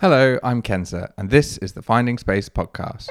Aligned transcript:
Hello, 0.00 0.38
I'm 0.44 0.62
Kenza, 0.62 1.10
and 1.18 1.28
this 1.28 1.58
is 1.58 1.72
the 1.72 1.82
Finding 1.82 2.18
Space 2.18 2.48
podcast. 2.48 3.08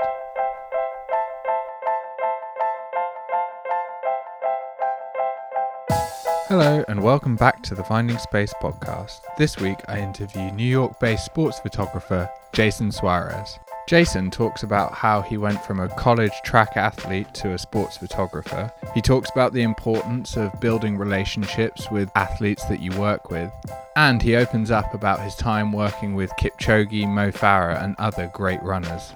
Hello, 6.47 6.85
and 6.87 7.03
welcome 7.03 7.35
back 7.35 7.61
to 7.63 7.75
the 7.75 7.83
Finding 7.83 8.17
Space 8.19 8.53
podcast. 8.63 9.19
This 9.37 9.57
week, 9.57 9.79
I 9.89 9.99
interview 9.99 10.49
New 10.51 10.63
York 10.63 10.97
based 11.01 11.25
sports 11.25 11.59
photographer 11.59 12.29
Jason 12.53 12.93
Suarez. 12.93 13.59
Jason 13.87 14.29
talks 14.29 14.63
about 14.63 14.93
how 14.93 15.21
he 15.21 15.37
went 15.37 15.63
from 15.63 15.79
a 15.79 15.87
college 15.87 16.33
track 16.43 16.75
athlete 16.75 17.33
to 17.33 17.53
a 17.53 17.57
sports 17.57 17.95
photographer. 17.95 18.69
He 18.93 19.01
talks 19.01 19.29
about 19.31 19.53
the 19.53 19.61
importance 19.61 20.35
of 20.35 20.59
building 20.59 20.97
relationships 20.97 21.89
with 21.89 22.11
athletes 22.13 22.65
that 22.65 22.81
you 22.81 22.91
work 22.99 23.31
with. 23.31 23.49
And 23.95 24.21
he 24.21 24.35
opens 24.35 24.71
up 24.71 24.93
about 24.93 25.21
his 25.21 25.35
time 25.35 25.71
working 25.71 26.15
with 26.15 26.29
Kipchoge, 26.31 27.07
Mo 27.07 27.31
Farah, 27.31 27.81
and 27.81 27.95
other 27.97 28.29
great 28.33 28.61
runners. 28.61 29.13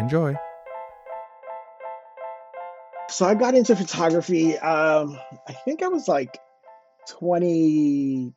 Enjoy. 0.00 0.34
So 3.08 3.24
I 3.24 3.36
got 3.36 3.54
into 3.54 3.76
photography, 3.76 4.58
um, 4.58 5.16
I 5.46 5.52
think 5.52 5.84
I 5.84 5.88
was 5.88 6.08
like 6.08 6.40
2012, 7.06 8.34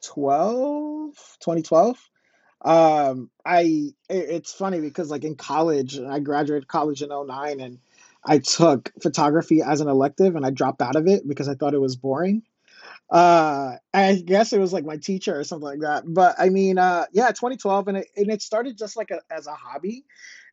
2012 1.39 1.97
um 2.61 3.29
i 3.45 3.89
it's 4.09 4.51
funny 4.51 4.81
because 4.81 5.09
like 5.09 5.23
in 5.23 5.35
college 5.35 5.97
i 5.99 6.19
graduated 6.19 6.67
college 6.67 7.01
in 7.01 7.09
09 7.09 7.59
and 7.59 7.79
i 8.25 8.37
took 8.37 8.91
photography 9.01 9.61
as 9.61 9.79
an 9.79 9.87
elective 9.87 10.35
and 10.35 10.45
i 10.45 10.49
dropped 10.49 10.81
out 10.81 10.95
of 10.97 11.07
it 11.07 11.27
because 11.27 11.47
i 11.47 11.53
thought 11.53 11.73
it 11.73 11.81
was 11.81 11.95
boring. 11.95 12.41
Uh 13.09 13.75
i 13.93 14.21
guess 14.25 14.51
it 14.51 14.59
was 14.59 14.73
like 14.73 14.85
my 14.85 14.97
teacher 14.97 15.39
or 15.39 15.43
something 15.43 15.67
like 15.67 15.79
that 15.79 16.03
but 16.05 16.35
i 16.37 16.49
mean 16.49 16.77
uh 16.77 17.05
yeah 17.13 17.29
2012 17.29 17.87
and 17.87 17.97
it, 17.97 18.07
and 18.17 18.29
it 18.29 18.41
started 18.41 18.77
just 18.77 18.97
like 18.97 19.11
a, 19.11 19.19
as 19.31 19.47
a 19.47 19.53
hobby 19.53 20.03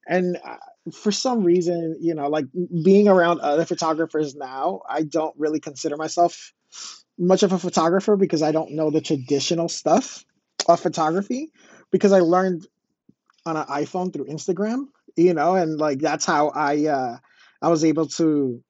and 0.07 0.39
uh, 0.45 0.57
for 0.93 1.11
some 1.11 1.43
reason 1.43 1.97
you 2.01 2.15
know 2.15 2.29
like 2.29 2.47
being 2.85 3.09
around 3.09 3.41
other 3.41 3.65
photographers 3.65 4.35
now 4.35 4.81
i 4.89 5.03
don't 5.03 5.35
really 5.37 5.61
consider 5.61 5.97
myself 5.97 6.53
much 7.19 7.43
of 7.43 7.53
a 7.53 7.59
photographer 7.59 8.17
because 8.17 8.43
i 8.43 8.53
don't 8.53 8.71
know 8.71 8.91
the 8.91 9.01
traditional 9.01 9.69
stuff 9.69 10.25
of 10.69 10.81
photography 10.81 11.51
because 11.91 12.13
I 12.13 12.21
learned 12.21 12.67
on 13.45 13.57
an 13.57 13.67
iPhone 13.67 14.13
through 14.13 14.27
Instagram, 14.27 14.89
you 15.17 15.35
know, 15.35 15.55
and 15.55 15.79
like 15.79 16.01
that's 16.01 16.25
how 16.25 16.49
I 16.49 16.87
uh 16.87 17.19
I 17.63 17.69
was 17.69 17.85
able 17.85 18.07
to 18.09 18.63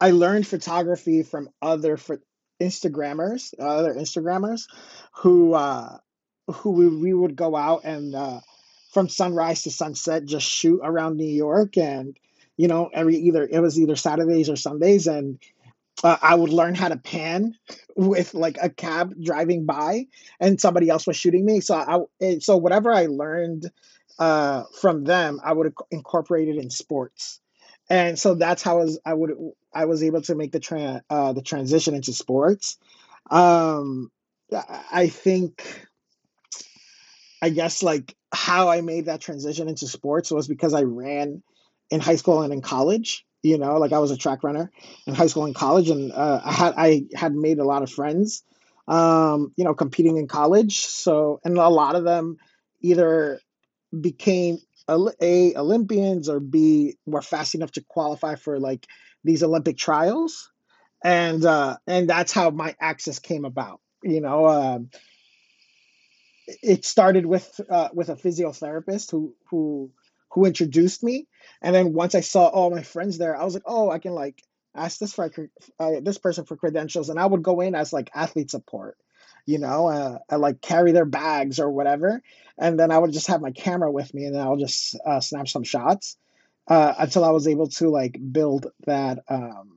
I 0.00 0.10
learned 0.10 0.46
photography 0.46 1.22
from 1.22 1.48
other 1.60 1.96
for 1.96 2.20
Instagrammers, 2.60 3.54
other 3.58 3.94
Instagrammers 3.94 4.62
who 5.12 5.54
uh 5.54 5.98
who 6.48 6.70
we, 6.72 6.88
we 6.88 7.14
would 7.14 7.36
go 7.36 7.56
out 7.56 7.84
and 7.84 8.14
uh 8.14 8.40
from 8.92 9.08
sunrise 9.08 9.62
to 9.62 9.70
sunset 9.70 10.24
just 10.24 10.46
shoot 10.46 10.80
around 10.82 11.16
New 11.16 11.24
York 11.24 11.78
and 11.78 12.16
you 12.56 12.66
know 12.66 12.90
every 12.92 13.16
either 13.16 13.48
it 13.50 13.60
was 13.60 13.78
either 13.78 13.96
Saturdays 13.96 14.50
or 14.50 14.56
Sundays 14.56 15.06
and 15.06 15.38
uh, 16.02 16.16
I 16.20 16.34
would 16.34 16.50
learn 16.50 16.74
how 16.74 16.88
to 16.88 16.96
pan 16.96 17.54
with 17.96 18.34
like 18.34 18.58
a 18.60 18.70
cab 18.70 19.14
driving 19.22 19.66
by 19.66 20.06
and 20.38 20.60
somebody 20.60 20.88
else 20.88 21.06
was 21.06 21.16
shooting 21.16 21.44
me. 21.44 21.60
So 21.60 21.74
I 21.74 22.38
so 22.38 22.56
whatever 22.56 22.92
I 22.92 23.06
learned 23.06 23.70
uh, 24.18 24.64
from 24.80 25.04
them, 25.04 25.40
I 25.42 25.52
would 25.52 25.72
incorporate 25.90 26.48
it 26.48 26.56
in 26.56 26.70
sports, 26.70 27.40
and 27.88 28.18
so 28.18 28.34
that's 28.34 28.62
how 28.62 28.78
I 28.78 28.84
was 28.84 29.00
I 29.04 29.14
would 29.14 29.32
I 29.72 29.84
was 29.86 30.02
able 30.02 30.22
to 30.22 30.34
make 30.34 30.52
the 30.52 30.60
tra- 30.60 31.02
uh, 31.08 31.32
the 31.32 31.42
transition 31.42 31.94
into 31.94 32.12
sports. 32.12 32.78
Um, 33.30 34.10
I 34.92 35.08
think 35.08 35.86
I 37.42 37.50
guess 37.50 37.82
like 37.82 38.14
how 38.32 38.68
I 38.68 38.80
made 38.80 39.06
that 39.06 39.20
transition 39.20 39.68
into 39.68 39.86
sports 39.86 40.30
was 40.30 40.48
because 40.48 40.74
I 40.74 40.82
ran 40.82 41.42
in 41.90 42.00
high 42.00 42.16
school 42.16 42.42
and 42.42 42.52
in 42.52 42.62
college 42.62 43.24
you 43.42 43.58
know 43.58 43.78
like 43.78 43.92
i 43.92 43.98
was 43.98 44.10
a 44.10 44.16
track 44.16 44.42
runner 44.42 44.70
in 45.06 45.14
high 45.14 45.26
school 45.26 45.44
and 45.44 45.54
college 45.54 45.90
and 45.90 46.12
uh, 46.12 46.40
i 46.44 46.52
had 46.52 46.74
i 46.76 47.02
had 47.14 47.34
made 47.34 47.58
a 47.58 47.64
lot 47.64 47.82
of 47.82 47.90
friends 47.90 48.42
um, 48.88 49.52
you 49.56 49.64
know 49.64 49.74
competing 49.74 50.16
in 50.16 50.26
college 50.26 50.78
so 50.78 51.40
and 51.44 51.56
a 51.58 51.68
lot 51.68 51.94
of 51.94 52.04
them 52.04 52.36
either 52.80 53.40
became 54.00 54.58
a, 54.88 55.54
olympians 55.54 56.28
or 56.28 56.40
b 56.40 56.96
were 57.06 57.22
fast 57.22 57.54
enough 57.54 57.70
to 57.70 57.82
qualify 57.82 58.34
for 58.34 58.58
like 58.58 58.86
these 59.22 59.42
olympic 59.42 59.76
trials 59.76 60.50
and 61.04 61.44
uh 61.44 61.76
and 61.86 62.10
that's 62.10 62.32
how 62.32 62.50
my 62.50 62.74
access 62.80 63.18
came 63.20 63.44
about 63.44 63.80
you 64.02 64.20
know 64.20 64.48
um 64.48 64.90
it 66.62 66.84
started 66.84 67.26
with 67.26 67.60
uh, 67.70 67.88
with 67.92 68.08
a 68.08 68.16
physiotherapist 68.16 69.10
who 69.10 69.34
who 69.50 69.90
who 70.30 70.44
introduced 70.46 71.02
me. 71.02 71.26
And 71.62 71.74
then 71.74 71.92
once 71.92 72.14
I 72.14 72.20
saw 72.20 72.46
all 72.46 72.70
my 72.70 72.82
friends 72.82 73.18
there, 73.18 73.36
I 73.36 73.44
was 73.44 73.54
like, 73.54 73.64
oh, 73.66 73.90
I 73.90 73.98
can 73.98 74.12
like 74.12 74.42
ask 74.74 74.98
this 74.98 75.12
for 75.12 75.30
uh, 75.78 75.92
this 76.02 76.18
person 76.18 76.44
for 76.44 76.56
credentials, 76.56 77.08
and 77.08 77.18
I 77.18 77.26
would 77.26 77.42
go 77.42 77.60
in 77.60 77.74
as 77.74 77.92
like 77.92 78.10
athlete 78.14 78.50
support, 78.50 78.96
you 79.46 79.58
know, 79.58 79.88
uh, 79.88 80.18
I 80.28 80.36
like 80.36 80.60
carry 80.60 80.92
their 80.92 81.04
bags 81.04 81.58
or 81.58 81.70
whatever, 81.70 82.22
and 82.58 82.78
then 82.78 82.90
I 82.90 82.98
would 82.98 83.12
just 83.12 83.26
have 83.28 83.40
my 83.40 83.50
camera 83.50 83.90
with 83.90 84.12
me, 84.14 84.24
and 84.24 84.34
then 84.34 84.42
I'll 84.42 84.56
just 84.56 84.96
uh, 85.04 85.20
snap 85.20 85.48
some 85.48 85.64
shots 85.64 86.16
uh, 86.68 86.94
until 86.98 87.24
I 87.24 87.30
was 87.30 87.48
able 87.48 87.68
to 87.68 87.88
like 87.88 88.18
build 88.32 88.68
that 88.86 89.24
um, 89.28 89.72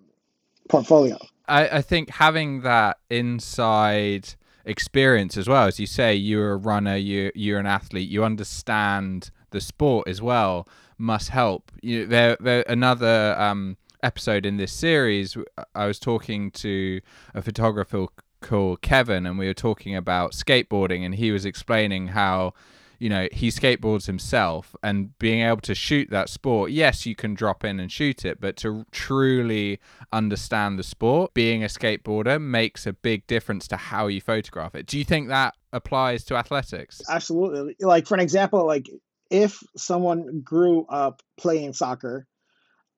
portfolio. 0.70 1.18
I, 1.48 1.68
I 1.68 1.82
think 1.82 2.10
having 2.10 2.62
that 2.62 2.98
inside 3.10 4.36
experience 4.66 5.36
as 5.36 5.48
well 5.48 5.68
as 5.68 5.78
you 5.78 5.86
say 5.86 6.16
you're 6.16 6.54
a 6.54 6.58
runner 6.58 6.96
you 6.96 7.30
you're 7.36 7.60
an 7.60 7.66
athlete 7.66 8.08
you 8.08 8.24
understand 8.24 9.30
the 9.54 9.62
sport 9.62 10.08
as 10.08 10.22
well 10.22 10.68
must 10.98 11.30
help. 11.30 11.72
You 11.82 12.06
there, 12.06 12.36
there 12.40 12.66
another 12.68 13.36
um, 13.40 13.78
episode 14.04 14.46
in 14.46 14.58
this 14.58 14.74
series. 14.74 15.38
I 15.74 15.88
was 15.88 16.00
talking 16.00 16.52
to 16.52 17.00
a 17.34 17.42
photographer 17.42 18.08
called 18.42 18.82
Kevin, 18.82 19.26
and 19.26 19.40
we 19.40 19.48
were 19.48 19.54
talking 19.54 19.96
about 19.96 20.34
skateboarding, 20.34 21.06
and 21.06 21.16
he 21.16 21.32
was 21.32 21.46
explaining 21.46 22.10
how 22.10 22.54
you 23.00 23.10
know 23.10 23.28
he 23.32 23.50
skateboards 23.50 24.06
himself 24.06 24.76
and 24.82 25.18
being 25.20 25.42
able 25.42 25.60
to 25.60 25.76
shoot 25.76 26.10
that 26.10 26.30
sport 26.30 26.72
yes 26.72 27.06
you 27.06 27.16
can 27.16 27.34
drop 27.34 27.66
in 27.66 27.80
and 27.80 27.92
shoot 27.92 28.24
it 28.24 28.40
but 28.40 28.56
to 28.56 28.86
truly 28.92 29.78
understand 30.14 30.80
the 30.80 30.84
sport 30.84 31.34
being 31.34 31.64
a 31.64 31.68
skateboarder 31.68 32.42
makes 32.42 32.86
a 32.86 32.94
big 32.94 33.28
difference 33.28 33.68
to 33.68 33.76
how 33.76 34.08
you 34.08 34.22
photograph 34.22 34.74
it 34.74 34.86
do 34.86 34.98
you 34.98 35.04
think 35.04 35.28
that 35.28 35.54
applies 35.74 36.24
to 36.24 36.36
athletics 36.36 37.02
absolutely 37.10 37.76
like 37.82 38.08
for 38.08 38.14
an 38.14 38.22
example 38.22 38.66
like 38.66 38.90
if 39.34 39.64
someone 39.76 40.42
grew 40.42 40.86
up 40.86 41.24
playing 41.38 41.74
soccer, 41.74 42.28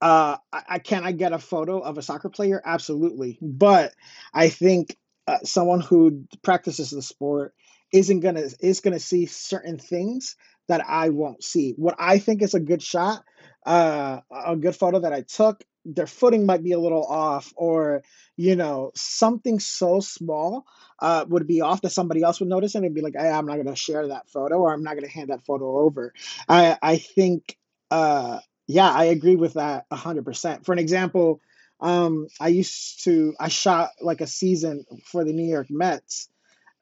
uh, 0.02 0.36
I, 0.52 0.64
I, 0.70 0.80
can 0.80 1.06
I 1.06 1.14
get 1.14 1.32
a 1.32 1.40
photo 1.40 1.80
of 1.80 1.98
a 1.98 2.02
soccer 2.02 2.30
player? 2.30 2.62
Absolutely, 2.64 3.40
but 3.42 3.94
I 4.34 4.50
think 4.50 4.98
uh, 5.28 5.40
someone 5.46 5.80
who 5.80 6.26
practices 6.44 6.92
the 6.92 7.02
sport 7.02 7.54
isn't 7.94 8.20
gonna 8.20 8.50
is 8.60 8.82
gonna 8.82 9.00
see 9.00 9.28
certain 9.28 9.80
things 9.80 10.36
that 10.68 10.84
I 10.86 11.10
won't 11.10 11.42
see. 11.42 11.74
What 11.78 11.96
I 11.98 12.20
think 12.20 12.42
is 12.42 12.54
a 12.54 12.60
good 12.60 12.84
shot, 12.84 13.24
uh, 13.66 14.20
a 14.30 14.58
good 14.58 14.76
photo 14.76 15.00
that 15.00 15.14
I 15.14 15.22
took, 15.22 15.64
their 15.86 16.08
footing 16.08 16.46
might 16.46 16.64
be 16.64 16.72
a 16.72 16.80
little 16.80 17.06
off, 17.06 17.54
or 17.56 18.04
you 18.36 18.56
know 18.56 18.92
something 18.96 19.60
so 19.60 20.00
small 20.00 20.66
uh, 21.00 21.26
would 21.28 21.48
be 21.48 21.62
off 21.62 21.82
that 21.82 21.92
somebody 21.92 22.24
else 22.24 22.40
would 22.40 22.50
notice 22.50 22.76
and 22.76 22.86
it'd 22.86 22.96
be 22.96 23.02
like, 23.02 23.16
hey, 23.18 23.30
I'm 23.30 23.46
not 23.46 23.56
going 23.56 23.68
to 23.68 23.76
share 23.76 24.08
that 24.08 24.30
photo 24.30 24.60
or 24.60 24.74
I'm 24.74 24.84
not 24.84 24.94
going 24.94 25.06
to 25.06 25.12
hand 25.12 25.30
that 25.30 25.46
photo 25.46 25.80
over. 25.80 26.14
I, 26.48 26.78
I 26.82 26.98
think, 26.98 27.58
uh, 27.92 28.40
yeah, 28.68 28.90
I 28.90 29.06
agree 29.06 29.36
with 29.36 29.54
that 29.54 29.90
100%. 29.90 30.66
For 30.66 30.74
an 30.74 30.80
example, 30.80 31.42
um, 31.82 32.28
I 32.40 32.50
used 32.50 33.04
to, 33.04 33.36
I 33.40 33.50
shot 33.50 33.92
like 34.02 34.22
a 34.22 34.28
season 34.28 34.86
for 35.06 35.26
the 35.26 35.34
New 35.34 35.50
York 35.50 35.68
Mets 35.70 36.30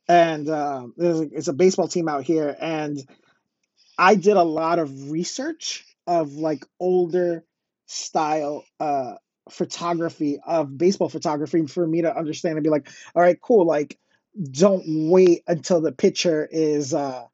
and 0.07 0.49
uh, 0.49 0.87
it's 0.97 1.47
a 1.47 1.53
baseball 1.53 1.87
team 1.87 2.07
out 2.07 2.23
here. 2.23 2.55
And 2.59 2.99
I 3.97 4.15
did 4.15 4.37
a 4.37 4.43
lot 4.43 4.79
of 4.79 5.11
research 5.11 5.85
of 6.05 6.33
like 6.33 6.65
older 6.79 7.45
style 7.85 8.65
uh, 8.79 9.15
photography 9.49 10.39
of 10.45 10.77
baseball 10.77 11.09
photography 11.09 11.65
for 11.67 11.85
me 11.85 12.01
to 12.01 12.15
understand 12.15 12.57
and 12.57 12.63
be 12.63 12.69
like, 12.69 12.87
all 13.15 13.21
right, 13.21 13.39
cool. 13.41 13.65
Like 13.65 13.97
don't 14.51 14.83
wait 14.87 15.43
until 15.47 15.81
the 15.81 15.91
pitcher 15.91 16.47
is 16.51 16.93
uh, 16.93 17.25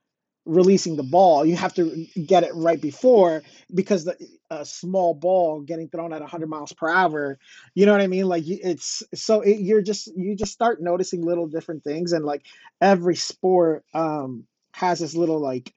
releasing 0.45 0.95
the 0.95 1.03
ball. 1.03 1.45
You 1.45 1.55
have 1.55 1.73
to 1.75 2.05
get 2.25 2.43
it 2.43 2.53
right 2.55 2.81
before 2.81 3.43
because 3.73 4.05
the 4.05 4.17
a 4.49 4.65
small 4.65 5.13
ball 5.13 5.61
getting 5.61 5.89
thrown 5.89 6.11
at 6.11 6.21
100 6.21 6.49
miles 6.49 6.73
per 6.73 6.89
hour, 6.89 7.37
you 7.75 7.85
know 7.85 7.91
what 7.91 8.01
I 8.01 8.07
mean? 8.07 8.25
Like 8.25 8.43
it's 8.47 9.03
so 9.13 9.41
it, 9.41 9.59
you're 9.59 9.81
just 9.81 10.07
you 10.15 10.35
just 10.35 10.51
start 10.51 10.81
noticing 10.81 11.23
little 11.23 11.47
different 11.47 11.83
things, 11.83 12.13
and 12.13 12.25
like 12.25 12.45
every 12.81 13.15
sport 13.15 13.85
um, 13.93 14.45
has 14.73 14.99
this 14.99 15.15
little 15.15 15.39
like 15.39 15.73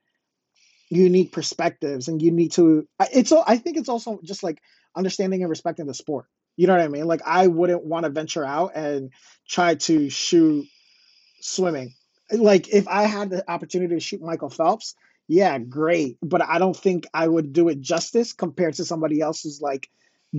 unique 0.95 1.31
perspectives, 1.31 2.07
and 2.07 2.21
you 2.21 2.31
need 2.31 2.53
to. 2.53 2.87
It's 3.11 3.31
all 3.31 3.43
I 3.45 3.57
think 3.57 3.77
it's 3.77 3.89
also 3.89 4.19
just 4.23 4.43
like 4.43 4.61
understanding 4.95 5.41
and 5.41 5.49
respecting 5.49 5.85
the 5.85 5.93
sport. 5.93 6.25
You 6.55 6.67
know 6.67 6.73
what 6.73 6.83
I 6.83 6.87
mean? 6.87 7.05
Like 7.05 7.21
I 7.25 7.47
wouldn't 7.47 7.83
want 7.83 8.05
to 8.05 8.09
venture 8.09 8.45
out 8.45 8.71
and 8.75 9.11
try 9.47 9.75
to 9.75 10.09
shoot 10.09 10.65
swimming. 11.41 11.93
Like 12.31 12.69
if 12.69 12.87
I 12.87 13.03
had 13.03 13.29
the 13.29 13.49
opportunity 13.49 13.95
to 13.95 13.99
shoot 13.99 14.21
Michael 14.21 14.49
Phelps, 14.49 14.95
yeah, 15.27 15.57
great. 15.57 16.17
But 16.21 16.41
I 16.41 16.59
don't 16.59 16.75
think 16.75 17.07
I 17.13 17.27
would 17.27 17.53
do 17.53 17.69
it 17.69 17.81
justice 17.81 18.33
compared 18.33 18.75
to 18.75 18.85
somebody 18.85 19.21
else 19.21 19.43
who's 19.43 19.61
like 19.61 19.89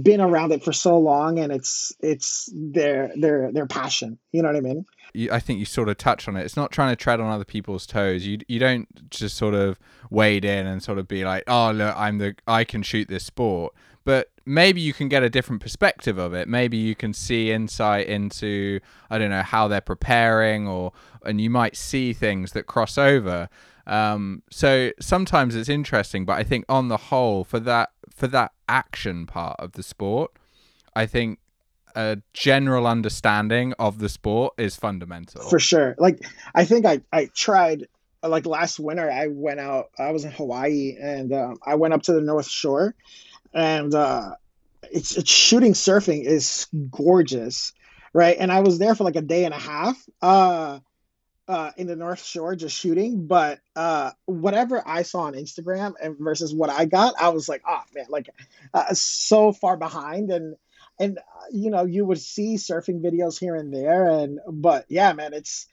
been 0.02 0.20
around 0.20 0.52
it 0.52 0.64
for 0.64 0.73
so 0.73 0.99
long 0.99 1.38
and 1.38 1.52
it's 1.52 1.93
it's 2.00 2.50
their 2.52 3.12
their 3.17 3.52
their 3.52 3.67
passion. 3.67 4.19
You 4.32 4.43
know 4.43 4.49
what 4.49 4.56
I 4.56 4.61
mean? 4.61 4.87
I 5.31 5.38
think 5.38 5.61
you 5.61 5.64
sort 5.64 5.88
of 5.88 5.96
touch 5.96 6.26
on 6.26 6.37
it. 6.37 6.44
It's 6.44 6.56
not 6.56 6.73
trying 6.73 6.91
to 6.91 6.96
tread 6.96 7.20
on 7.20 7.31
other 7.31 7.44
people's 7.44 7.87
toes. 7.87 8.26
You 8.26 8.38
you 8.49 8.58
don't 8.58 9.11
just 9.11 9.37
sort 9.37 9.55
of 9.55 9.79
wade 10.11 10.44
in 10.44 10.67
and 10.67 10.82
sort 10.82 10.99
of 10.99 11.06
be 11.06 11.25
like, 11.25 11.44
oh 11.46 11.70
look, 11.70 11.94
I'm 11.96 12.19
the 12.19 12.35
I 12.46 12.64
can 12.64 12.82
shoot 12.82 13.08
this 13.08 13.25
sport. 13.25 13.73
But 14.05 14.31
maybe 14.44 14.81
you 14.81 14.93
can 14.93 15.08
get 15.08 15.23
a 15.23 15.31
different 15.31 15.62
perspective 15.62 16.19
of 16.19 16.35
it. 16.35 16.46
Maybe 16.46 16.76
you 16.76 16.94
can 16.94 17.14
see 17.14 17.52
insight 17.52 18.06
into 18.06 18.81
I 19.08 19.19
don't 19.19 19.31
know 19.31 19.43
how 19.43 19.69
they're 19.69 19.81
preparing, 19.81 20.67
or 20.67 20.93
and 21.25 21.41
you 21.41 21.50
might 21.50 21.76
see 21.76 22.12
things 22.12 22.52
that 22.52 22.67
cross 22.67 22.99
over. 22.99 23.49
Um, 23.87 24.43
so 24.50 24.91
sometimes 25.00 25.55
it's 25.55 25.69
interesting, 25.69 26.25
but 26.25 26.38
I 26.38 26.43
think 26.43 26.64
on 26.69 26.88
the 26.88 26.96
whole, 26.96 27.44
for 27.44 27.61
that 27.61 27.91
for 28.14 28.28
that 28.28 28.52
action 28.69 29.26
part 29.26 29.56
of 29.58 29.72
the 29.72 29.82
sport, 29.82 30.32
I 30.94 31.06
think 31.06 31.40
a 31.94 32.19
general 32.32 32.87
understanding 32.87 33.75
of 33.78 33.99
the 33.99 34.08
sport 34.08 34.55
is 34.58 34.76
fundamental. 34.76 35.43
For 35.49 35.58
sure. 35.58 35.94
Like 35.99 36.25
I 36.55 36.64
think 36.64 36.87
I 36.87 37.02
I 37.12 37.26
tried 37.34 37.88
like 38.22 38.46
last 38.46 38.81
winter 38.81 39.11
I 39.11 39.28
went 39.28 39.61
out 39.61 39.90
I 39.99 40.11
was 40.12 40.25
in 40.25 40.32
Hawaii 40.32 40.96
and 41.00 41.32
um, 41.32 41.58
I 41.64 41.75
went 41.75 41.94
up 41.94 42.02
to 42.05 42.12
the 42.12 42.20
North 42.20 42.49
Shore 42.49 42.94
and 43.52 43.94
uh 43.94 44.32
it's, 44.90 45.17
it's 45.17 45.31
shooting 45.31 45.72
surfing 45.72 46.25
is 46.25 46.67
gorgeous 46.90 47.72
right 48.12 48.37
and 48.38 48.50
I 48.50 48.60
was 48.60 48.78
there 48.78 48.94
for 48.94 49.05
like 49.05 49.17
a 49.17 49.22
day 49.22 49.44
and 49.44 49.55
a 49.55 49.58
half 49.58 50.02
uh 50.20 50.81
uh, 51.46 51.70
in 51.76 51.87
the 51.87 51.96
North 51.96 52.25
Shore 52.25 52.56
just 52.56 52.76
shooting, 52.79 53.26
but 53.26 53.61
uh, 53.76 54.12
whatever 54.25 54.82
I 54.87 55.02
saw 55.02 55.23
on 55.23 55.35
Instagram 55.35 55.94
and 56.02 56.17
versus 56.19 56.55
what 56.55 56.70
I 56.70 56.87
got, 56.87 57.14
I 57.20 57.29
was 57.31 57.49
like, 57.49 57.62
oh 57.69 57.82
man, 57.94 58.06
like 58.08 58.31
uh, 58.73 58.94
so 58.94 59.52
far 59.52 59.76
behind, 59.76 60.31
and 60.31 60.56
and 60.99 61.19
uh, 61.19 61.23
you 61.52 61.70
know 61.70 61.85
you 61.85 62.05
would 62.05 62.20
see 62.20 62.55
surfing 62.55 63.02
videos 63.02 63.38
here 63.38 63.56
and 63.56 63.75
there, 63.75 64.08
and 64.08 64.41
but 64.49 64.87
yeah, 64.88 65.12
man, 65.12 65.35
it's 65.35 65.67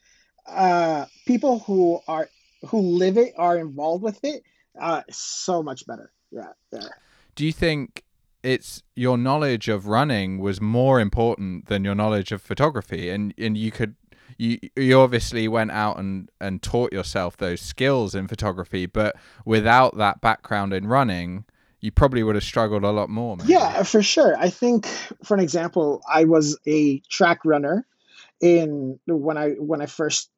uh, 0.45 1.05
people 1.25 1.59
who 1.59 1.99
are 2.07 2.29
who 2.67 2.79
live 2.79 3.17
it 3.17 3.33
are 3.37 3.57
involved 3.57 4.03
with 4.03 4.19
it, 4.23 4.43
uh, 4.79 5.03
so 5.09 5.63
much 5.63 5.87
better. 5.87 6.11
Yeah, 6.31 6.49
yeah. 6.73 6.87
Do 7.35 7.45
you 7.45 7.53
think 7.53 8.03
it's 8.43 8.83
your 8.95 9.17
knowledge 9.17 9.69
of 9.69 9.87
running 9.87 10.39
was 10.39 10.59
more 10.59 10.99
important 10.99 11.67
than 11.67 11.85
your 11.85 11.95
knowledge 11.95 12.33
of 12.33 12.41
photography, 12.41 13.09
and 13.09 13.33
and 13.37 13.57
you 13.57 13.71
could 13.71 13.95
you 14.37 14.59
you 14.75 14.99
obviously 14.99 15.47
went 15.47 15.71
out 15.71 15.97
and 15.97 16.29
and 16.39 16.61
taught 16.61 16.93
yourself 16.93 17.37
those 17.37 17.61
skills 17.61 18.15
in 18.15 18.27
photography, 18.27 18.85
but 18.85 19.15
without 19.45 19.97
that 19.97 20.21
background 20.21 20.73
in 20.73 20.87
running, 20.87 21.45
you 21.79 21.91
probably 21.91 22.23
would 22.23 22.35
have 22.35 22.43
struggled 22.43 22.83
a 22.83 22.91
lot 22.91 23.09
more. 23.09 23.37
Maybe. 23.37 23.53
Yeah, 23.53 23.83
for 23.83 24.01
sure. 24.01 24.35
I 24.37 24.49
think, 24.49 24.85
for 25.23 25.33
an 25.33 25.39
example, 25.39 26.01
I 26.11 26.25
was 26.25 26.57
a 26.67 26.99
track 27.09 27.45
runner 27.45 27.85
in 28.39 28.99
when 29.07 29.37
I 29.37 29.51
when 29.51 29.81
I 29.81 29.87
first 29.87 30.29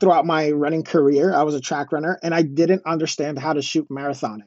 throughout 0.00 0.24
my 0.24 0.50
running 0.52 0.84
career, 0.84 1.34
I 1.34 1.42
was 1.42 1.54
a 1.54 1.60
track 1.60 1.92
runner, 1.92 2.18
and 2.22 2.34
I 2.34 2.42
didn't 2.42 2.82
understand 2.86 3.38
how 3.38 3.52
to 3.52 3.62
shoot 3.62 3.88
marathoning. 3.88 4.42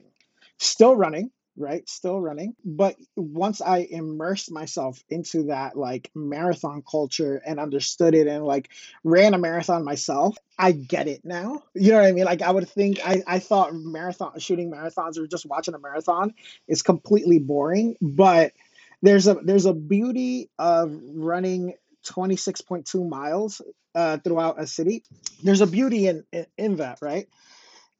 Still 0.57 0.95
running, 0.95 1.31
right? 1.57 1.88
Still 1.89 2.19
running. 2.19 2.56
But 2.63 2.95
once 3.15 3.62
I 3.62 3.80
immersed 3.89 4.51
myself 4.51 5.03
into 5.09 5.44
that 5.44 5.77
like 5.77 6.09
marathon 6.15 6.83
culture 6.89 7.42
and 7.45 7.59
understood 7.59 8.15
it 8.15 8.27
and 8.27 8.45
like 8.45 8.69
ran 9.03 9.33
a 9.33 9.38
marathon 9.38 9.83
myself, 9.83 10.38
I 10.57 10.71
get 10.71 11.07
it 11.07 11.21
now. 11.24 11.63
You 11.74 11.92
know 11.92 11.98
what 11.98 12.07
I 12.07 12.12
mean? 12.12 12.25
Like 12.25 12.42
I 12.42 12.51
would 12.51 12.69
think 12.69 13.00
I, 13.06 13.24
I 13.27 13.39
thought 13.39 13.74
marathon 13.74 14.39
shooting 14.39 14.71
marathons 14.71 15.18
or 15.18 15.27
just 15.27 15.45
watching 15.45 15.74
a 15.74 15.80
marathon 15.80 16.33
is 16.68 16.81
completely 16.81 17.39
boring, 17.39 17.95
but 18.01 18.54
there's 19.01 19.27
a 19.27 19.36
there's 19.36 19.65
a 19.65 19.74
beauty 19.74 20.50
of 20.59 21.00
running 21.15 21.74
26.2 22.06 23.07
miles 23.07 23.62
uh, 23.95 24.18
throughout 24.18 24.62
a 24.62 24.68
city. 24.68 25.04
There's 25.44 25.62
a 25.62 25.68
beauty 25.68 26.07
in, 26.07 26.24
in, 26.31 26.45
in 26.57 26.75
that, 26.77 27.00
right? 27.01 27.27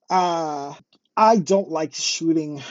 Uh, 0.10 0.74
I 1.16 1.38
don't 1.38 1.70
like 1.70 1.94
shooting 1.94 2.62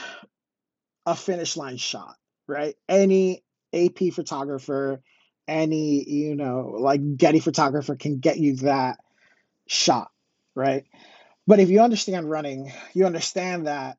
a 1.06 1.14
finish 1.14 1.56
line 1.56 1.76
shot, 1.76 2.17
right? 2.47 2.75
Any 2.88 3.43
AP 3.73 4.12
photographer, 4.12 5.00
any, 5.49 6.08
you 6.08 6.37
know, 6.37 6.76
like 6.79 7.17
Getty 7.17 7.41
photographer 7.41 7.97
can 7.97 8.19
get 8.19 8.38
you 8.38 8.56
that 8.56 8.99
shot, 9.67 10.11
right? 10.55 10.85
But 11.47 11.61
if 11.61 11.69
you 11.69 11.81
understand 11.81 12.31
running, 12.31 12.73
you 12.93 13.06
understand 13.06 13.67
that 13.67 13.99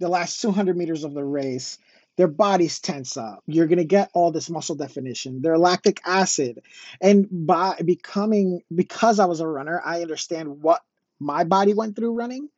the 0.00 0.08
last 0.08 0.40
200 0.40 0.76
meters 0.76 1.04
of 1.04 1.14
the 1.14 1.24
race, 1.24 1.78
their 2.16 2.28
bodies 2.28 2.80
tense 2.80 3.16
up. 3.16 3.42
You're 3.46 3.66
going 3.66 3.78
to 3.78 3.84
get 3.84 4.10
all 4.14 4.32
this 4.32 4.50
muscle 4.50 4.74
definition, 4.74 5.40
their 5.40 5.58
lactic 5.58 6.00
acid. 6.04 6.60
And 7.00 7.28
by 7.30 7.76
becoming, 7.84 8.62
because 8.74 9.20
I 9.20 9.26
was 9.26 9.40
a 9.40 9.46
runner, 9.46 9.80
I 9.84 10.02
understand 10.02 10.62
what 10.62 10.82
my 11.20 11.44
body 11.44 11.74
went 11.74 11.94
through 11.94 12.14
running. 12.14 12.48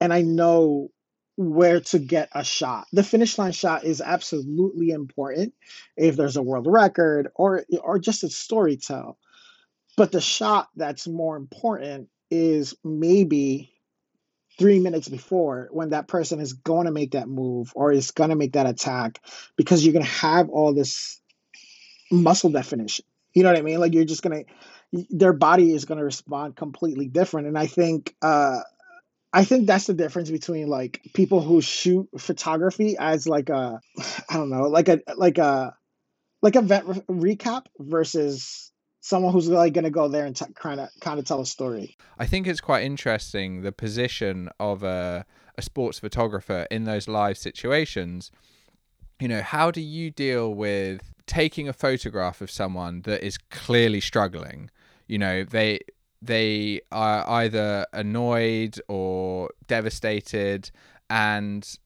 And 0.00 0.12
I 0.12 0.22
know 0.22 0.90
where 1.38 1.78
to 1.78 2.00
get 2.00 2.28
a 2.32 2.42
shot. 2.42 2.88
The 2.92 3.04
finish 3.04 3.38
line 3.38 3.52
shot 3.52 3.84
is 3.84 4.00
absolutely 4.00 4.90
important 4.90 5.54
if 5.96 6.16
there's 6.16 6.36
a 6.36 6.42
world 6.42 6.66
record 6.68 7.28
or 7.36 7.64
or 7.80 8.00
just 8.00 8.24
a 8.24 8.28
story 8.28 8.76
tell. 8.76 9.18
But 9.96 10.10
the 10.10 10.20
shot 10.20 10.68
that's 10.74 11.06
more 11.06 11.36
important 11.36 12.08
is 12.28 12.74
maybe 12.82 13.72
three 14.58 14.80
minutes 14.80 15.08
before 15.08 15.68
when 15.70 15.90
that 15.90 16.08
person 16.08 16.40
is 16.40 16.54
going 16.54 16.86
to 16.86 16.92
make 16.92 17.12
that 17.12 17.28
move 17.28 17.72
or 17.76 17.92
is 17.92 18.10
going 18.10 18.30
to 18.30 18.36
make 18.36 18.54
that 18.54 18.66
attack 18.66 19.20
because 19.56 19.84
you're 19.84 19.92
going 19.92 20.04
to 20.04 20.10
have 20.10 20.50
all 20.50 20.74
this 20.74 21.20
muscle 22.10 22.50
definition. 22.50 23.04
You 23.32 23.44
know 23.44 23.50
what 23.50 23.58
I 23.58 23.62
mean? 23.62 23.78
Like 23.78 23.94
you're 23.94 24.04
just 24.04 24.22
going 24.22 24.44
to, 24.44 25.06
their 25.10 25.32
body 25.32 25.72
is 25.72 25.84
going 25.84 25.98
to 25.98 26.04
respond 26.04 26.56
completely 26.56 27.06
different. 27.06 27.46
And 27.46 27.56
I 27.56 27.68
think 27.68 28.16
uh, 28.20 28.60
I 29.32 29.44
think 29.44 29.66
that's 29.66 29.86
the 29.86 29.94
difference 29.94 30.30
between 30.30 30.68
like 30.68 31.00
people 31.14 31.42
who 31.42 31.60
shoot 31.60 32.08
photography 32.18 32.96
as 32.98 33.28
like 33.28 33.50
a 33.50 33.80
I 34.30 34.34
don't 34.34 34.50
know, 34.50 34.68
like 34.68 34.88
a 34.88 35.00
like 35.16 35.38
a 35.38 35.74
like 36.42 36.56
a 36.56 36.62
vet 36.62 36.86
re- 36.86 37.34
recap 37.34 37.66
versus 37.78 38.72
someone 39.00 39.32
who's 39.32 39.48
like 39.48 39.72
going 39.72 39.84
to 39.84 39.90
go 39.90 40.08
there 40.08 40.26
and 40.26 40.36
t- 40.36 40.44
kind 40.54 40.80
of 40.80 40.88
kind 41.00 41.18
of 41.18 41.24
tell 41.24 41.40
a 41.40 41.46
story. 41.46 41.96
I 42.18 42.26
think 42.26 42.46
it's 42.46 42.60
quite 42.60 42.84
interesting 42.84 43.62
the 43.62 43.72
position 43.72 44.48
of 44.58 44.82
a 44.82 45.26
a 45.56 45.62
sports 45.62 45.98
photographer 45.98 46.66
in 46.70 46.84
those 46.84 47.08
live 47.08 47.36
situations. 47.36 48.30
You 49.20 49.28
know, 49.28 49.42
how 49.42 49.70
do 49.72 49.80
you 49.80 50.10
deal 50.10 50.54
with 50.54 51.12
taking 51.26 51.68
a 51.68 51.72
photograph 51.72 52.40
of 52.40 52.50
someone 52.50 53.02
that 53.02 53.24
is 53.24 53.36
clearly 53.36 54.00
struggling? 54.00 54.70
You 55.08 55.18
know, 55.18 55.42
they 55.42 55.80
they 56.20 56.80
are 56.90 57.28
either 57.28 57.86
annoyed 57.92 58.80
or 58.88 59.50
devastated 59.66 60.70
and 61.10 61.78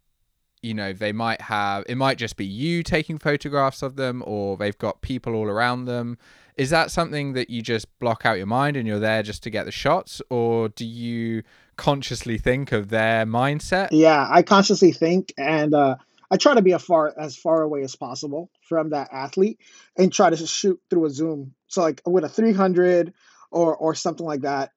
you 0.63 0.75
know 0.75 0.93
they 0.93 1.13
might 1.13 1.41
have 1.41 1.85
it 1.89 1.97
might 1.97 2.17
just 2.19 2.37
be 2.37 2.47
you 2.47 2.83
taking 2.83 3.19
photographs 3.19 3.83
of 3.83 3.97
them 3.97 4.23
or 4.27 4.57
they've 4.57 4.79
got 4.79 5.03
people 5.03 5.35
all 5.35 5.49
around 5.49 5.85
them 5.85 6.17
is 6.57 6.71
that 6.71 6.91
something 6.91 7.33
that 7.33 7.51
you 7.51 7.63
just 7.63 7.87
block 7.99 8.25
out 8.25 8.37
your 8.37 8.47
mind 8.47 8.77
and 8.77 8.87
you're 8.87 8.99
there 8.99 9.23
just 9.23 9.43
to 9.43 9.51
get 9.51 9.65
the 9.65 9.73
shots 9.73 10.23
or 10.31 10.69
do 10.71 10.87
you 10.87 11.43
consciously 11.77 12.39
think 12.39 12.73
of 12.73 12.89
their 12.89 13.27
mindset 13.27 13.89
yeah 13.91 14.27
i 14.31 14.43
consciously 14.43 14.93
think 14.93 15.33
and 15.37 15.75
uh 15.75 15.97
I 16.33 16.39
try 16.39 16.55
to 16.55 16.63
be 16.63 16.73
as 16.73 16.83
far 16.83 17.13
as 17.21 17.37
far 17.37 17.61
away 17.61 17.83
as 17.83 17.95
possible 17.95 18.51
from 18.63 18.89
that 18.91 19.11
athlete 19.13 19.61
and 19.99 20.11
try 20.11 20.31
to 20.31 20.37
shoot 20.47 20.81
through 20.89 21.05
a 21.05 21.11
zoom. 21.11 21.53
So 21.67 21.83
like 21.83 22.01
with 22.07 22.25
a 22.25 22.29
300 22.31 23.13
or 23.53 23.77
or 23.77 23.95
something 23.95 24.27
like 24.27 24.43
that 24.43 24.71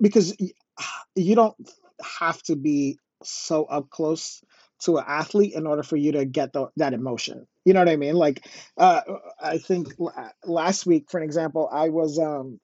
because 0.00 0.36
you 1.14 1.34
don't 1.34 1.56
have 2.02 2.42
to 2.42 2.56
be 2.56 2.98
so 3.22 3.64
up 3.64 3.88
close 3.90 4.42
to 4.78 4.98
an 4.98 5.04
athlete 5.06 5.54
in 5.54 5.66
order 5.66 5.82
for 5.82 5.96
you 5.96 6.12
to 6.12 6.26
get 6.26 6.52
the, 6.52 6.68
that 6.76 6.92
emotion. 6.92 7.46
You 7.64 7.72
know 7.72 7.80
what 7.80 7.88
i 7.88 7.96
mean? 7.96 8.14
Like 8.14 8.46
uh, 8.76 9.00
i 9.40 9.58
think 9.58 9.94
last 10.44 10.86
week 10.86 11.10
for 11.10 11.18
an 11.18 11.24
example 11.24 11.68
i 11.72 11.88
was 11.88 12.18
um 12.18 12.60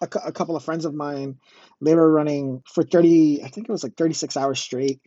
a, 0.00 0.08
a 0.26 0.32
couple 0.32 0.56
of 0.56 0.64
friends 0.64 0.84
of 0.84 0.94
mine 0.94 1.36
they 1.80 1.94
were 1.94 2.10
running 2.10 2.62
for 2.66 2.82
30 2.82 3.42
i 3.44 3.48
think 3.48 3.68
it 3.68 3.72
was 3.72 3.84
like 3.84 3.96
36 3.96 4.36
hours 4.36 4.60
straight 4.60 5.00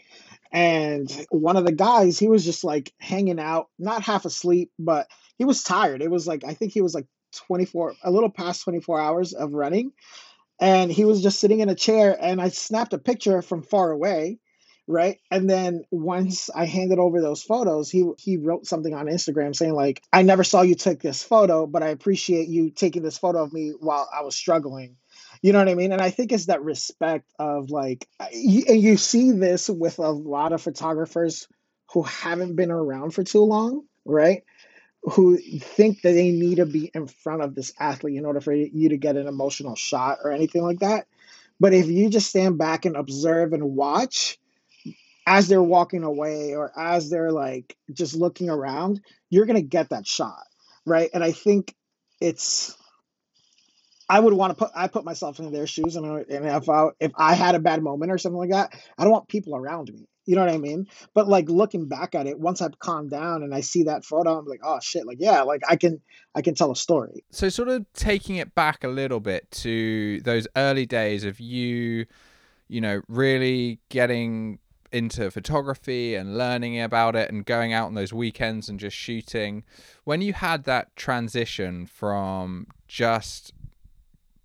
and 0.52 1.26
one 1.30 1.58
of 1.58 1.66
the 1.66 1.72
guys 1.74 2.18
he 2.18 2.28
was 2.28 2.46
just 2.46 2.64
like 2.64 2.94
hanging 3.00 3.40
out 3.40 3.68
not 3.78 4.04
half 4.04 4.26
asleep 4.26 4.72
but 4.80 5.08
he 5.38 5.46
was 5.46 5.62
tired. 5.62 6.02
It 6.02 6.10
was 6.10 6.26
like 6.26 6.44
i 6.44 6.54
think 6.54 6.72
he 6.72 6.82
was 6.82 6.94
like 6.94 7.06
24 7.38 7.96
a 8.04 8.12
little 8.12 8.30
past 8.30 8.64
24 8.64 9.00
hours 9.00 9.34
of 9.34 9.54
running 9.54 9.92
and 10.60 10.92
he 10.92 11.06
was 11.06 11.22
just 11.22 11.40
sitting 11.40 11.60
in 11.60 11.70
a 11.70 11.76
chair 11.76 12.18
and 12.20 12.42
i 12.42 12.50
snapped 12.50 12.94
a 12.94 12.98
picture 13.00 13.42
from 13.42 13.64
far 13.64 13.92
away 13.92 14.40
right 14.88 15.20
and 15.32 15.50
then 15.50 15.84
once 15.92 16.50
i 16.56 16.66
handed 16.66 17.00
over 17.00 17.22
those 17.22 17.44
photos 17.44 17.90
he 17.92 18.10
he 18.20 18.38
wrote 18.38 18.66
something 18.66 18.94
on 18.94 19.08
instagram 19.08 19.56
saying 19.56 19.74
like 19.74 20.02
i 20.14 20.22
never 20.24 20.44
saw 20.44 20.62
you 20.62 20.76
take 20.76 21.02
this 21.02 21.24
photo 21.24 21.68
but 21.68 21.84
i 21.84 21.90
appreciate 21.90 22.48
you 22.50 22.72
taking 22.72 23.04
this 23.04 23.18
photo 23.18 23.44
of 23.44 23.54
me 23.54 23.74
while 23.80 24.10
i 24.14 24.22
was 24.24 24.36
struggling 24.36 24.96
You 25.42 25.54
know 25.54 25.60
what 25.60 25.70
I 25.70 25.76
mean? 25.76 25.92
And 25.94 26.02
I 26.02 26.10
think 26.10 26.32
it's 26.32 26.48
that 26.48 26.64
respect 26.64 27.32
of 27.40 27.70
like, 27.70 28.08
and 28.20 28.82
you 28.82 28.98
see 28.98 29.32
this 29.32 29.70
with 29.70 30.00
a 30.00 30.10
lot 30.10 30.54
of 30.54 30.62
photographers 30.62 31.48
who 31.94 32.04
haven't 32.04 32.56
been 32.56 32.72
around 32.72 33.12
for 33.12 33.24
too 33.24 33.44
long, 33.44 33.84
right? 34.06 34.44
Who 35.04 35.38
think 35.38 36.02
that 36.02 36.12
they 36.12 36.32
need 36.32 36.56
to 36.56 36.66
be 36.66 36.92
in 36.94 37.08
front 37.08 37.42
of 37.42 37.56
this 37.56 37.72
athlete 37.80 38.18
in 38.18 38.26
order 38.26 38.42
for 38.42 38.54
you 38.54 38.90
to 38.90 38.98
get 38.98 39.16
an 39.16 39.28
emotional 39.28 39.76
shot 39.76 40.20
or 40.24 40.32
anything 40.32 40.64
like 40.64 40.80
that. 40.80 41.08
But 41.60 41.74
if 41.74 41.88
you 41.88 42.10
just 42.10 42.30
stand 42.30 42.58
back 42.58 42.86
and 42.86 42.96
observe 42.96 43.54
and 43.54 43.76
watch 43.76 44.38
as 45.26 45.48
they're 45.48 45.64
walking 45.64 46.04
away 46.04 46.56
or 46.56 46.72
as 46.78 47.10
they're 47.10 47.32
like 47.32 47.76
just 47.92 48.16
looking 48.16 48.50
around, 48.50 49.02
you're 49.30 49.46
going 49.46 49.62
to 49.62 49.68
get 49.68 49.90
that 49.90 50.08
shot, 50.08 50.44
right? 50.86 51.10
And 51.14 51.24
I 51.24 51.32
think 51.32 51.76
it's 52.22 52.76
I 54.10 54.20
would 54.20 54.34
want 54.34 54.58
to 54.58 54.66
put 54.66 54.72
I 54.74 54.88
put 54.88 55.04
myself 55.04 55.40
in 55.40 55.52
their 55.52 55.68
shoes, 55.68 55.96
and, 55.96 56.06
and 56.06 56.46
if 56.46 56.70
I 56.70 56.88
if 57.00 57.12
I 57.16 57.34
had 57.34 57.56
a 57.56 57.60
bad 57.60 57.84
moment 57.84 58.12
or 58.12 58.18
something 58.18 58.40
like 58.40 58.52
that, 58.52 58.74
I 58.98 59.04
don't 59.04 59.12
want 59.12 59.28
people 59.28 59.56
around 59.56 59.92
me. 59.94 60.08
You 60.28 60.36
know 60.36 60.42
what 60.42 60.54
I 60.54 60.58
mean? 60.58 60.88
But 61.14 61.30
like 61.30 61.50
looking 61.50 61.88
back 61.88 62.14
at 62.14 62.28
it, 62.28 62.38
once 62.38 62.62
I've 62.62 62.78
calmed 62.80 63.10
down 63.10 63.44
and 63.44 63.56
I 63.56 63.62
see 63.62 63.84
that 63.84 64.04
photo, 64.04 64.38
I'm 64.38 64.46
like, 64.46 64.60
oh 64.62 64.80
shit, 64.82 65.08
like 65.08 65.18
yeah, 65.22 65.42
like 65.42 65.62
I 65.68 65.78
can 65.78 66.02
I 66.36 66.42
can 66.42 66.54
tell 66.54 66.70
a 66.70 66.76
story. 66.76 67.24
So 67.32 67.48
sort 67.48 67.70
of 67.70 67.86
taking 67.94 68.36
it 68.36 68.54
back 68.54 68.84
a 68.84 68.90
little 68.90 69.22
bit 69.22 69.50
to 69.52 70.20
those 70.22 70.46
early 70.58 70.86
days 70.86 71.24
of 71.24 71.40
you, 71.40 72.06
you 72.68 72.82
know, 72.82 73.02
really 73.08 73.80
getting 73.88 74.60
into 74.92 75.32
photography 75.32 76.16
and 76.16 76.38
learning 76.38 76.80
about 76.82 77.16
it 77.16 77.30
and 77.30 77.46
going 77.46 77.72
out 77.72 77.88
on 77.88 77.94
those 77.94 78.14
weekends 78.14 78.68
and 78.68 78.80
just 78.82 78.98
shooting. 78.98 79.64
When 80.04 80.22
you 80.22 80.34
had 80.34 80.66
that 80.66 80.94
transition 80.98 81.86
from 81.86 82.68
just 82.90 83.54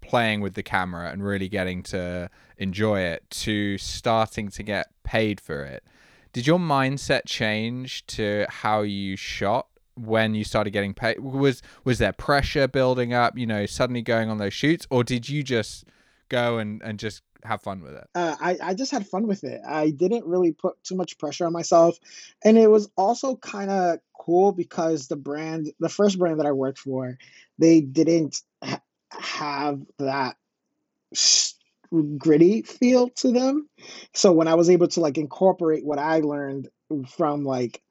playing 0.00 0.40
with 0.40 0.54
the 0.54 0.62
camera 0.62 1.10
and 1.10 1.24
really 1.24 1.48
getting 1.48 1.82
to 1.82 2.30
enjoy 2.58 3.00
it 3.00 3.28
to 3.30 3.78
starting 3.78 4.48
to 4.48 4.62
get 4.62 4.91
paid 5.04 5.40
for 5.40 5.64
it. 5.64 5.84
Did 6.32 6.46
your 6.46 6.58
mindset 6.58 7.22
change 7.26 8.06
to 8.06 8.46
how 8.48 8.82
you 8.82 9.16
shot 9.16 9.66
when 9.94 10.34
you 10.34 10.44
started 10.44 10.70
getting 10.70 10.94
paid? 10.94 11.20
Was 11.20 11.62
was 11.84 11.98
there 11.98 12.12
pressure 12.12 12.68
building 12.68 13.12
up, 13.12 13.36
you 13.36 13.46
know, 13.46 13.66
suddenly 13.66 14.02
going 14.02 14.30
on 14.30 14.38
those 14.38 14.54
shoots, 14.54 14.86
or 14.90 15.04
did 15.04 15.28
you 15.28 15.42
just 15.42 15.84
go 16.28 16.58
and, 16.58 16.80
and 16.82 16.98
just 16.98 17.22
have 17.44 17.62
fun 17.62 17.82
with 17.82 17.94
it? 17.94 18.08
Uh, 18.14 18.36
I, 18.40 18.56
I 18.62 18.74
just 18.74 18.92
had 18.92 19.06
fun 19.06 19.26
with 19.26 19.44
it. 19.44 19.60
I 19.66 19.90
didn't 19.90 20.26
really 20.26 20.52
put 20.52 20.82
too 20.84 20.94
much 20.94 21.18
pressure 21.18 21.46
on 21.46 21.52
myself. 21.52 21.98
And 22.44 22.56
it 22.56 22.70
was 22.70 22.88
also 22.96 23.36
kind 23.36 23.70
of 23.70 23.98
cool 24.18 24.52
because 24.52 25.08
the 25.08 25.16
brand, 25.16 25.72
the 25.80 25.88
first 25.88 26.18
brand 26.18 26.38
that 26.40 26.46
I 26.46 26.52
worked 26.52 26.78
for, 26.78 27.18
they 27.58 27.80
didn't 27.80 28.40
ha- 28.62 28.80
have 29.10 29.80
that 29.98 30.36
gritty 32.18 32.62
feel 32.62 33.08
to 33.10 33.32
them. 33.32 33.68
So 34.14 34.32
when 34.32 34.48
I 34.48 34.54
was 34.54 34.70
able 34.70 34.88
to 34.88 35.00
like 35.00 35.18
incorporate 35.18 35.84
what 35.84 35.98
I 35.98 36.20
learned 36.20 36.68
from 37.08 37.44
like 37.44 37.82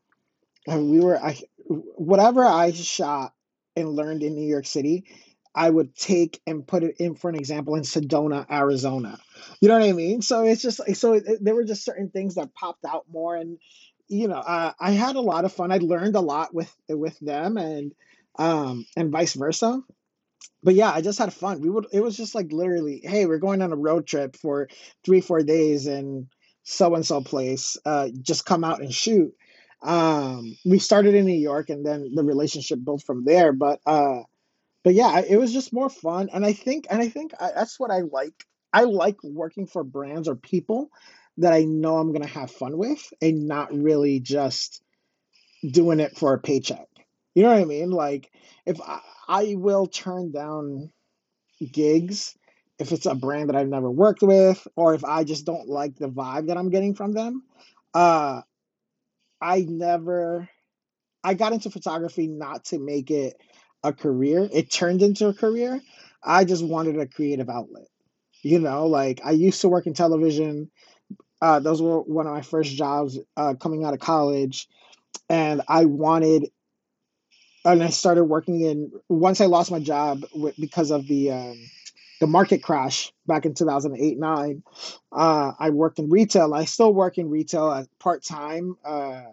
we 0.68 1.00
were 1.00 1.18
I 1.18 1.38
whatever 1.68 2.44
I 2.44 2.72
shot 2.72 3.34
and 3.76 3.90
learned 3.90 4.24
in 4.24 4.36
New 4.36 4.48
York 4.48 4.66
City, 4.66 5.06
I 5.54 5.70
would 5.70 5.96
take 5.96 6.42
and 6.48 6.66
put 6.66 6.84
it 6.84 6.96
in 7.00 7.16
for 7.16 7.30
an 7.30 7.36
example 7.36 7.76
in 7.76 7.84
Sedona, 7.84 8.46
Arizona. 8.50 9.20
You 9.60 9.68
know 9.70 9.80
what 9.80 9.88
I 9.88 9.94
mean? 9.94 10.22
So 10.22 10.44
it's 10.44 10.62
just 10.62 10.82
so 10.96 11.14
it, 11.14 11.44
there 11.44 11.56
were 11.56 11.64
just 11.64 11.86
certain 11.86 12.10
things 12.10 12.36
that 12.36 12.54
popped 12.54 12.86
out 12.86 13.06
more, 13.12 13.36
and 13.36 13.58
you 14.08 14.28
know, 14.28 14.40
uh, 14.40 14.74
I 14.80 14.92
had 14.92 15.16
a 15.16 15.22
lot 15.22 15.46
of 15.46 15.54
fun. 15.54 15.72
I 15.72 15.78
learned 15.78 16.16
a 16.16 16.22
lot 16.22 16.54
with 16.54 16.74
with 16.90 17.18
them, 17.20 17.58
and 17.58 17.94
um, 18.38 18.86
and 18.96 19.12
vice 19.12 19.34
versa 19.34 19.82
but 20.64 20.76
yeah, 20.76 20.92
I 20.92 21.02
just 21.02 21.20
had 21.20 21.34
fun. 21.34 21.62
We 21.62 21.70
would 21.70 21.88
it 21.92 22.02
was 22.02 22.16
just 22.18 22.36
like 22.36 22.52
literally, 22.52 23.02
hey, 23.04 23.26
we're 23.26 23.40
going 23.40 23.62
on 23.62 23.74
a 23.74 23.78
road 23.78 24.08
trip 24.08 24.36
for 24.36 24.68
three, 25.04 25.22
four 25.22 25.42
days 25.42 25.88
in 25.88 26.28
so 26.64 26.96
and 26.96 27.06
so 27.06 27.22
place. 27.22 27.78
Uh, 27.86 28.10
just 28.22 28.46
come 28.46 28.64
out 28.64 28.82
and 28.82 28.94
shoot. 28.94 29.34
Um, 29.82 30.56
we 30.64 30.78
started 30.80 31.16
in 31.16 31.26
New 31.26 31.40
York, 31.40 31.70
and 31.70 31.86
then 31.86 32.14
the 32.14 32.24
relationship 32.24 32.80
built 32.84 33.04
from 33.04 33.26
there. 33.26 33.52
But 33.54 33.80
uh, 33.86 34.22
but 34.84 34.94
yeah, 34.94 35.22
it 35.28 35.38
was 35.38 35.54
just 35.54 35.74
more 35.74 35.90
fun, 35.90 36.30
and 36.34 36.46
I 36.46 36.54
think 36.54 36.88
and 36.90 37.02
I 37.02 37.10
think 37.10 37.34
I, 37.40 37.52
that's 37.56 37.80
what 37.80 37.92
I 37.92 38.02
like. 38.02 38.46
I 38.74 38.84
like 38.84 39.18
working 39.24 39.68
for 39.68 39.84
brands 39.84 40.28
or 40.28 40.36
people 40.36 40.90
that 41.38 41.54
I 41.54 41.64
know 41.64 41.98
I'm 41.98 42.14
gonna 42.14 42.28
have 42.28 42.52
fun 42.52 42.78
with, 42.78 43.12
and 43.22 43.48
not 43.48 43.74
really 43.74 44.20
just 44.20 44.84
doing 45.68 46.00
it 46.00 46.18
for 46.18 46.34
a 46.34 46.40
paycheck. 46.40 46.88
You 47.34 47.44
know 47.44 47.50
what 47.50 47.62
I 47.62 47.66
mean? 47.66 47.92
Like 47.92 48.32
if 48.66 48.80
I, 48.82 49.00
I 49.28 49.56
will 49.56 49.88
turn 49.88 50.32
down 50.32 50.92
gigs 51.72 52.38
if 52.80 52.92
it's 52.92 53.06
a 53.06 53.16
brand 53.16 53.50
that 53.50 53.56
I've 53.56 53.68
never 53.68 53.90
worked 53.90 54.24
with 54.24 54.68
or 54.76 54.96
if 54.96 55.06
I 55.06 55.24
just 55.24 55.46
don't 55.46 55.68
like 55.68 55.96
the 55.96 56.10
vibe 56.10 56.48
that 56.48 56.58
I'm 56.58 56.70
getting 56.70 56.96
from 56.96 57.14
them. 57.14 57.44
Uh, 57.94 58.42
I 59.40 59.66
never, 59.68 60.50
I 61.24 61.36
got 61.36 61.54
into 61.54 61.70
photography 61.70 62.28
not 62.28 62.66
to 62.66 62.80
make 62.80 63.12
it 63.12 63.36
a 63.84 63.94
career. 63.94 64.48
It 64.52 64.72
turned 64.72 65.02
into 65.02 65.28
a 65.28 65.34
career. 65.34 65.80
I 66.24 66.46
just 66.46 66.66
wanted 66.66 67.00
a 67.00 67.08
creative 67.08 67.50
outlet. 67.50 67.88
You 68.44 68.60
know, 68.60 68.88
like 68.88 69.22
I 69.24 69.32
used 69.32 69.62
to 69.62 69.70
work 69.70 69.86
in 69.86 69.94
television. 69.94 70.72
Uh, 71.42 71.60
those 71.60 71.82
were 71.82 72.02
one 72.02 72.28
of 72.28 72.34
my 72.34 72.42
first 72.42 72.76
jobs 72.76 73.20
uh, 73.38 73.54
coming 73.56 73.84
out 73.84 73.94
of 73.94 74.00
college. 74.00 74.68
And 75.30 75.62
I 75.68 75.86
wanted 75.86 76.50
and 77.64 77.84
I 77.84 77.90
started 77.90 78.26
working 78.26 78.62
in 78.62 78.92
once 79.08 79.42
I 79.42 79.46
lost 79.46 79.72
my 79.72 79.80
job 79.80 80.24
because 80.60 80.92
of 80.92 81.08
the 81.08 81.32
um, 81.32 81.70
the 82.20 82.28
market 82.28 82.62
crash 82.62 83.12
back 83.26 83.46
in 83.46 83.54
2008 83.54 84.18
9 84.18 84.64
uh, 85.12 85.52
I 85.58 85.70
worked 85.72 86.00
in 86.00 86.10
retail. 86.10 86.54
I 86.54 86.66
still 86.66 86.94
work 86.94 87.18
in 87.18 87.30
retail 87.30 87.86
part 88.00 88.24
time 88.24 88.78
uh, 88.86 89.24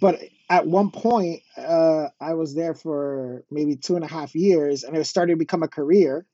but 0.00 0.20
at 0.48 0.66
one 0.66 0.90
point 0.90 1.42
uh, 1.56 2.08
I 2.20 2.34
was 2.34 2.54
there 2.54 2.74
for 2.74 3.44
maybe 3.50 3.76
two 3.76 3.96
and 3.96 4.04
a 4.04 4.08
half 4.08 4.34
years 4.34 4.84
and 4.84 4.96
it 4.96 5.04
started 5.04 5.32
to 5.32 5.38
become 5.38 5.62
a 5.62 5.68
career 5.68 6.26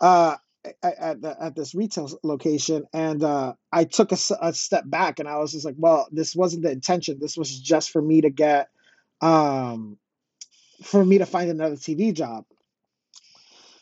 uh, 0.00 0.36
at, 0.82 1.22
the, 1.22 1.36
at 1.40 1.54
this 1.54 1.74
retail 1.74 2.10
location 2.24 2.86
and 2.92 3.22
uh, 3.22 3.54
I 3.72 3.84
took 3.84 4.10
a, 4.12 4.18
a 4.40 4.52
step 4.52 4.84
back 4.86 5.20
and 5.20 5.28
I 5.28 5.36
was 5.38 5.52
just 5.52 5.64
like 5.64 5.76
well 5.78 6.08
this 6.10 6.34
wasn't 6.34 6.64
the 6.64 6.72
intention. 6.72 7.18
This 7.20 7.36
was 7.36 7.56
just 7.58 7.90
for 7.90 8.02
me 8.02 8.22
to 8.22 8.30
get 8.30 8.68
um, 9.20 9.98
for 10.82 11.04
me 11.04 11.18
to 11.18 11.26
find 11.26 11.50
another 11.50 11.76
TV 11.76 12.12
job. 12.12 12.44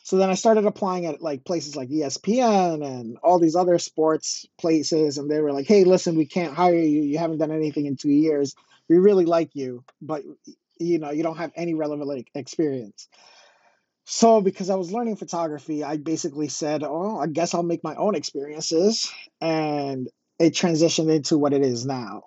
So 0.03 0.15
then 0.15 0.29
I 0.29 0.35
started 0.35 0.65
applying 0.65 1.05
at 1.05 1.21
like 1.21 1.43
places 1.43 1.75
like 1.75 1.89
ESPN 1.89 2.81
and 2.81 3.17
all 3.17 3.39
these 3.39 3.57
other 3.57 3.77
sports 3.77 4.45
places, 4.57 5.17
and 5.17 5.29
they 5.29 5.41
were 5.41 5.51
like, 5.51 5.67
"Hey, 5.67 5.83
listen, 5.83 6.15
we 6.15 6.25
can't 6.25 6.53
hire 6.53 6.75
you. 6.75 7.01
You 7.01 7.17
haven't 7.17 7.39
done 7.39 7.51
anything 7.51 7.87
in 7.87 7.97
two 7.97 8.09
years. 8.09 8.55
We 8.87 8.97
really 8.99 9.25
like 9.25 9.53
you, 9.53 9.83
but 10.01 10.23
you 10.79 10.99
know 10.99 11.11
you 11.11 11.23
don't 11.23 11.37
have 11.37 11.51
any 11.57 11.73
relevant 11.73 12.29
experience." 12.33 13.09
So 14.05 14.39
because 14.39 14.69
I 14.69 14.75
was 14.75 14.93
learning 14.93 15.17
photography, 15.17 15.83
I 15.83 15.97
basically 15.97 16.47
said, 16.47 16.83
"Oh, 16.83 17.19
I 17.19 17.27
guess 17.27 17.53
I'll 17.53 17.61
make 17.61 17.83
my 17.83 17.95
own 17.95 18.15
experiences," 18.15 19.11
and 19.41 20.07
it 20.39 20.53
transitioned 20.53 21.13
into 21.13 21.37
what 21.37 21.51
it 21.51 21.63
is 21.63 21.85
now. 21.85 22.23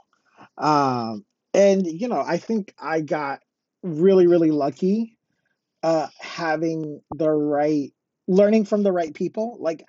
Um, 0.58 1.24
and 1.54 1.86
you 1.86 2.08
know, 2.08 2.20
I 2.20 2.38
think 2.38 2.74
I 2.78 3.00
got 3.00 3.40
really, 3.82 4.26
really 4.26 4.50
lucky 4.50 5.16
uh 5.82 6.08
having 6.20 7.00
the 7.14 7.30
right 7.30 7.92
learning 8.28 8.64
from 8.66 8.82
the 8.82 8.92
right 8.92 9.14
people. 9.14 9.56
Like 9.60 9.84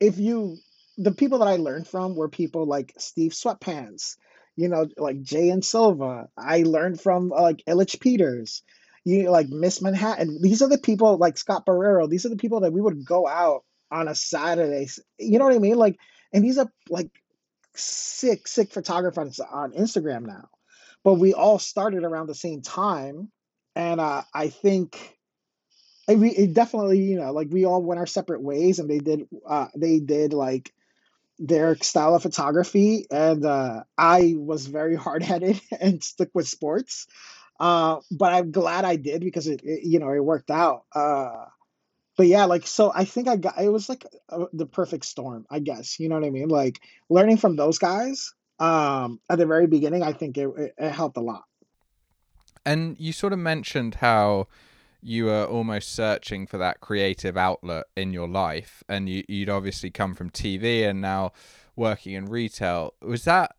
if 0.00 0.18
you 0.18 0.58
the 0.98 1.12
people 1.12 1.38
that 1.38 1.48
I 1.48 1.56
learned 1.56 1.88
from 1.88 2.14
were 2.14 2.28
people 2.28 2.66
like 2.66 2.92
Steve 2.98 3.32
Sweatpants, 3.32 4.16
you 4.56 4.68
know, 4.68 4.86
like 4.96 5.22
Jay 5.22 5.48
and 5.48 5.64
Silva. 5.64 6.28
I 6.36 6.62
learned 6.62 7.00
from 7.00 7.32
uh, 7.32 7.42
like 7.42 7.62
Illich 7.66 8.00
Peters, 8.00 8.62
you 9.04 9.30
like 9.30 9.48
Miss 9.48 9.80
Manhattan. 9.80 10.40
These 10.42 10.62
are 10.62 10.68
the 10.68 10.78
people 10.78 11.16
like 11.16 11.38
Scott 11.38 11.64
Barrero. 11.66 12.08
These 12.08 12.26
are 12.26 12.30
the 12.30 12.36
people 12.36 12.60
that 12.60 12.72
we 12.72 12.80
would 12.80 13.04
go 13.04 13.26
out 13.26 13.64
on 13.90 14.08
a 14.08 14.14
Saturday. 14.14 14.88
You 15.18 15.38
know 15.38 15.46
what 15.46 15.54
I 15.54 15.58
mean? 15.58 15.76
Like, 15.76 15.98
and 16.32 16.44
these 16.44 16.58
are 16.58 16.70
like 16.88 17.10
sick, 17.74 18.46
sick 18.46 18.70
photographers 18.70 19.40
on 19.40 19.72
Instagram 19.72 20.26
now 20.26 20.48
but 21.04 21.14
we 21.14 21.34
all 21.34 21.58
started 21.58 22.04
around 22.04 22.28
the 22.28 22.34
same 22.34 22.62
time, 22.62 23.30
and 23.74 24.00
uh, 24.00 24.22
I 24.34 24.48
think 24.48 25.18
it, 26.08 26.16
it 26.16 26.54
definitely 26.54 27.00
you 27.00 27.16
know 27.18 27.32
like 27.32 27.48
we 27.50 27.64
all 27.64 27.82
went 27.82 27.98
our 28.00 28.06
separate 28.06 28.42
ways, 28.42 28.78
and 28.78 28.88
they 28.88 28.98
did 28.98 29.26
uh, 29.48 29.68
they 29.76 29.98
did 30.00 30.32
like 30.32 30.72
their 31.38 31.76
style 31.76 32.14
of 32.14 32.22
photography, 32.22 33.06
and 33.10 33.44
uh, 33.44 33.84
I 33.98 34.34
was 34.36 34.66
very 34.66 34.96
hard 34.96 35.22
headed 35.22 35.60
and 35.80 36.02
stuck 36.02 36.28
with 36.34 36.48
sports. 36.48 37.06
Uh, 37.60 37.98
but 38.10 38.32
I'm 38.32 38.50
glad 38.50 38.84
I 38.84 38.96
did 38.96 39.20
because 39.22 39.46
it, 39.46 39.62
it 39.64 39.84
you 39.84 39.98
know 39.98 40.10
it 40.10 40.24
worked 40.24 40.50
out. 40.50 40.84
Uh, 40.94 41.46
but 42.16 42.26
yeah, 42.26 42.44
like 42.44 42.66
so, 42.66 42.92
I 42.94 43.04
think 43.04 43.28
I 43.28 43.36
got 43.36 43.60
it 43.60 43.68
was 43.68 43.88
like 43.88 44.04
uh, 44.28 44.46
the 44.52 44.66
perfect 44.66 45.04
storm, 45.04 45.46
I 45.50 45.60
guess. 45.60 45.98
You 45.98 46.08
know 46.08 46.16
what 46.16 46.26
I 46.26 46.30
mean? 46.30 46.48
Like 46.48 46.80
learning 47.08 47.38
from 47.38 47.56
those 47.56 47.78
guys 47.78 48.32
um, 48.58 49.20
at 49.28 49.38
the 49.38 49.46
very 49.46 49.66
beginning, 49.66 50.02
I 50.02 50.12
think 50.12 50.38
it, 50.38 50.48
it, 50.56 50.74
it 50.78 50.90
helped 50.92 51.16
a 51.16 51.20
lot. 51.20 51.44
And 52.64 52.96
you 52.98 53.12
sort 53.12 53.32
of 53.32 53.38
mentioned 53.38 53.96
how 53.96 54.46
you 55.02 55.24
were 55.24 55.44
almost 55.44 55.92
searching 55.92 56.46
for 56.46 56.58
that 56.58 56.80
creative 56.80 57.36
outlet 57.36 57.86
in 57.96 58.12
your 58.12 58.28
life, 58.28 58.84
and 58.88 59.08
you, 59.08 59.24
you'd 59.28 59.48
obviously 59.48 59.90
come 59.90 60.14
from 60.14 60.30
TV 60.30 60.88
and 60.88 61.00
now 61.00 61.32
working 61.74 62.14
in 62.14 62.26
retail. 62.26 62.94
Was 63.02 63.24
that, 63.24 63.56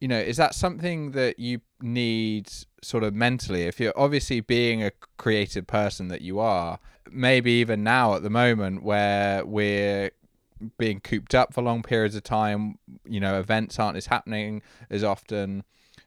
you 0.00 0.08
know, 0.08 0.18
is 0.18 0.38
that 0.38 0.54
something 0.54 1.10
that 1.10 1.38
you 1.38 1.60
need 1.82 2.50
sort 2.82 3.04
of 3.04 3.14
mentally? 3.14 3.64
If 3.64 3.78
you're 3.78 3.92
obviously 3.94 4.40
being 4.40 4.82
a 4.82 4.92
creative 5.18 5.66
person 5.66 6.08
that 6.08 6.22
you 6.22 6.38
are, 6.38 6.78
maybe 7.10 7.52
even 7.52 7.84
now 7.84 8.14
at 8.14 8.22
the 8.22 8.30
moment 8.30 8.82
where 8.82 9.44
we're 9.44 10.12
being 10.78 11.00
cooped 11.00 11.34
up 11.34 11.52
for 11.52 11.62
long 11.62 11.82
periods 11.82 12.14
of 12.14 12.22
time, 12.22 12.78
you 13.04 13.20
know, 13.20 13.38
events 13.38 13.78
aren't 13.78 13.96
as 13.96 14.06
happening 14.06 14.62
as 14.90 15.04
often. 15.04 15.64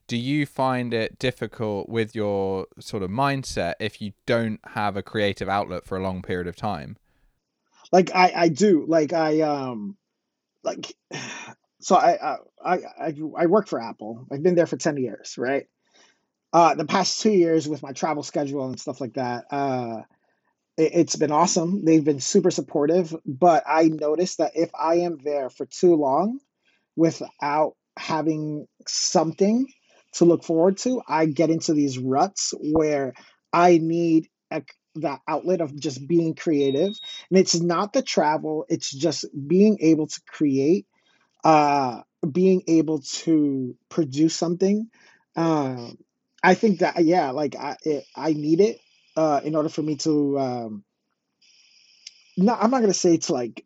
Do 0.07 0.17
you 0.17 0.45
find 0.45 0.93
it 0.93 1.17
difficult 1.17 1.89
with 1.89 2.15
your 2.15 2.67
sort 2.79 3.03
of 3.03 3.09
mindset 3.09 3.73
if 3.79 4.01
you 4.01 4.13
don't 4.25 4.59
have 4.63 4.95
a 4.95 5.03
creative 5.03 5.49
outlet 5.49 5.85
for 5.85 5.97
a 5.97 6.01
long 6.01 6.21
period 6.21 6.47
of 6.47 6.55
time? 6.55 6.97
Like 7.91 8.13
i 8.13 8.31
i 8.35 8.49
do. 8.49 8.85
Like 8.87 9.13
i 9.13 9.41
um 9.41 9.97
like 10.63 10.95
so 11.81 11.95
i 11.95 12.37
i 12.63 12.77
i 12.99 13.13
i 13.37 13.45
work 13.47 13.67
for 13.67 13.81
apple. 13.81 14.27
I've 14.31 14.43
been 14.43 14.55
there 14.55 14.67
for 14.67 14.77
10 14.77 14.97
years 14.97 15.37
right? 15.37 15.67
Uh 16.53 16.75
the 16.75 16.85
past 16.85 17.21
two 17.21 17.31
years 17.31 17.67
with 17.67 17.81
my 17.81 17.91
travel 17.91 18.23
schedule 18.23 18.67
and 18.67 18.79
stuff 18.79 19.01
like 19.01 19.13
that 19.13 19.45
uh 19.51 20.01
it's 20.77 21.15
been 21.15 21.31
awesome 21.31 21.85
they've 21.85 22.03
been 22.03 22.19
super 22.19 22.51
supportive 22.51 23.15
but 23.25 23.63
i 23.67 23.83
noticed 23.83 24.39
that 24.39 24.51
if 24.55 24.69
i 24.77 24.95
am 24.95 25.17
there 25.23 25.49
for 25.49 25.65
too 25.65 25.95
long 25.95 26.39
without 26.95 27.75
having 27.97 28.67
something 28.87 29.67
to 30.13 30.25
look 30.25 30.43
forward 30.43 30.77
to, 30.77 31.01
I 31.07 31.25
get 31.25 31.49
into 31.49 31.73
these 31.73 31.97
ruts 31.97 32.53
where 32.59 33.13
I 33.51 33.77
need 33.77 34.29
a, 34.49 34.63
that 34.95 35.19
outlet 35.27 35.61
of 35.61 35.77
just 35.77 36.05
being 36.07 36.35
creative. 36.35 36.93
And 37.29 37.39
it's 37.39 37.59
not 37.59 37.93
the 37.93 38.01
travel, 38.01 38.65
it's 38.69 38.89
just 38.89 39.25
being 39.47 39.77
able 39.81 40.07
to 40.07 40.21
create, 40.27 40.87
uh, 41.43 42.01
being 42.29 42.63
able 42.67 43.01
to 43.01 43.75
produce 43.89 44.35
something. 44.35 44.89
Um, 45.35 45.97
I 46.41 46.53
think 46.53 46.79
that, 46.79 47.03
yeah, 47.03 47.31
like 47.31 47.55
I, 47.55 47.75
it, 47.83 48.05
I 48.15 48.33
need 48.33 48.61
it 48.61 48.79
uh, 49.15 49.41
in 49.43 49.55
order 49.55 49.69
for 49.69 49.81
me 49.81 49.95
to, 49.97 50.39
um, 50.39 50.83
no, 52.37 52.53
I'm 52.53 52.71
not 52.71 52.81
to 52.81 52.93
say 52.93 53.17
to 53.17 53.33
like 53.33 53.65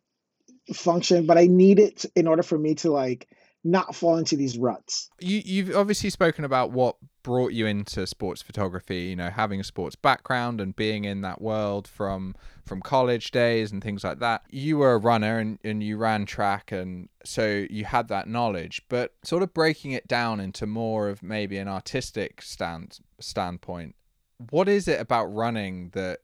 function, 0.72 1.26
but 1.26 1.38
I 1.38 1.46
need 1.46 1.78
it 1.78 2.04
in 2.14 2.26
order 2.26 2.42
for 2.42 2.58
me 2.58 2.74
to 2.76 2.90
like 2.90 3.28
not 3.62 3.94
fall 3.94 4.16
into 4.16 4.36
these 4.36 4.56
ruts. 4.56 5.10
You 5.20 5.42
you've 5.44 5.76
obviously 5.76 6.10
spoken 6.10 6.44
about 6.44 6.70
what 6.70 6.96
brought 7.22 7.52
you 7.52 7.66
into 7.66 8.06
sports 8.06 8.40
photography, 8.40 9.02
you 9.02 9.16
know, 9.16 9.28
having 9.28 9.60
a 9.60 9.64
sports 9.64 9.96
background 9.96 10.60
and 10.60 10.74
being 10.74 11.04
in 11.04 11.20
that 11.20 11.42
world 11.42 11.86
from 11.86 12.34
from 12.64 12.80
college 12.80 13.30
days 13.30 13.70
and 13.70 13.82
things 13.82 14.02
like 14.02 14.20
that. 14.20 14.42
You 14.50 14.78
were 14.78 14.94
a 14.94 14.98
runner 14.98 15.38
and, 15.38 15.58
and 15.62 15.82
you 15.82 15.98
ran 15.98 16.24
track 16.24 16.72
and 16.72 17.08
so 17.24 17.66
you 17.68 17.84
had 17.84 18.08
that 18.08 18.28
knowledge, 18.28 18.82
but 18.88 19.12
sort 19.24 19.42
of 19.42 19.52
breaking 19.52 19.92
it 19.92 20.08
down 20.08 20.40
into 20.40 20.66
more 20.66 21.08
of 21.08 21.22
maybe 21.22 21.58
an 21.58 21.68
artistic 21.68 22.40
stand 22.40 22.98
standpoint. 23.20 23.94
What 24.48 24.68
is 24.68 24.88
it 24.88 24.98
about 24.98 25.26
running 25.26 25.90
that 25.90 26.20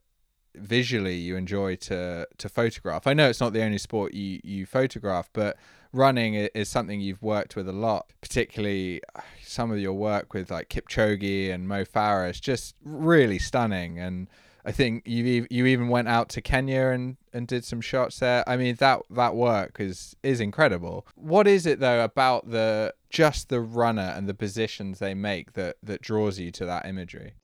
visually 0.55 1.15
you 1.15 1.35
enjoy 1.35 1.75
to 1.75 2.27
to 2.37 2.49
photograph? 2.49 3.05
I 3.05 3.13
know 3.13 3.29
it's 3.29 3.39
not 3.39 3.53
the 3.53 3.61
only 3.61 3.77
sport 3.77 4.15
you 4.15 4.39
you 4.43 4.65
photograph, 4.65 5.29
but 5.33 5.57
running 5.93 6.33
is 6.33 6.67
something 6.67 6.99
you've 6.99 7.21
worked 7.21 7.55
with 7.55 7.69
a 7.69 7.73
lot, 7.73 8.11
particularly 8.19 9.01
uh, 9.15 9.21
some 9.43 9.69
of 9.71 9.77
your 9.77 9.93
work 9.93 10.33
with 10.33 10.49
like 10.49 10.69
Kipchoge 10.69 11.53
and 11.53 11.67
Mo 11.67 11.83
Farah 11.83 12.31
is 12.31 12.39
just 12.39 12.75
really 12.83 13.37
stunning. 13.37 13.99
And 13.99 14.27
I 14.65 14.71
think 14.71 15.03
you 15.05 15.45
you 15.51 15.67
even 15.67 15.87
went 15.87 16.07
out 16.07 16.27
to 16.29 16.41
Kenya 16.41 16.87
and, 16.87 17.17
and 17.33 17.47
did 17.47 17.65
some 17.65 17.81
shots 17.81 18.17
there. 18.17 18.43
I 18.49 18.57
mean 18.57 18.75
that 18.79 19.01
that 19.11 19.35
work 19.35 19.79
is 19.79 20.15
is 20.23 20.41
incredible. 20.41 21.05
What 21.13 21.47
is 21.47 21.67
it 21.67 21.79
though 21.79 22.03
about 22.03 22.49
the 22.49 22.95
just 23.11 23.49
the 23.49 23.61
runner 23.61 24.11
and 24.15 24.27
the 24.27 24.33
positions 24.33 24.97
they 24.97 25.13
make 25.13 25.53
that 25.53 25.77
that 25.83 26.01
draws 26.01 26.39
you 26.39 26.49
to 26.53 26.65
that 26.65 26.87
imagery? 26.87 27.35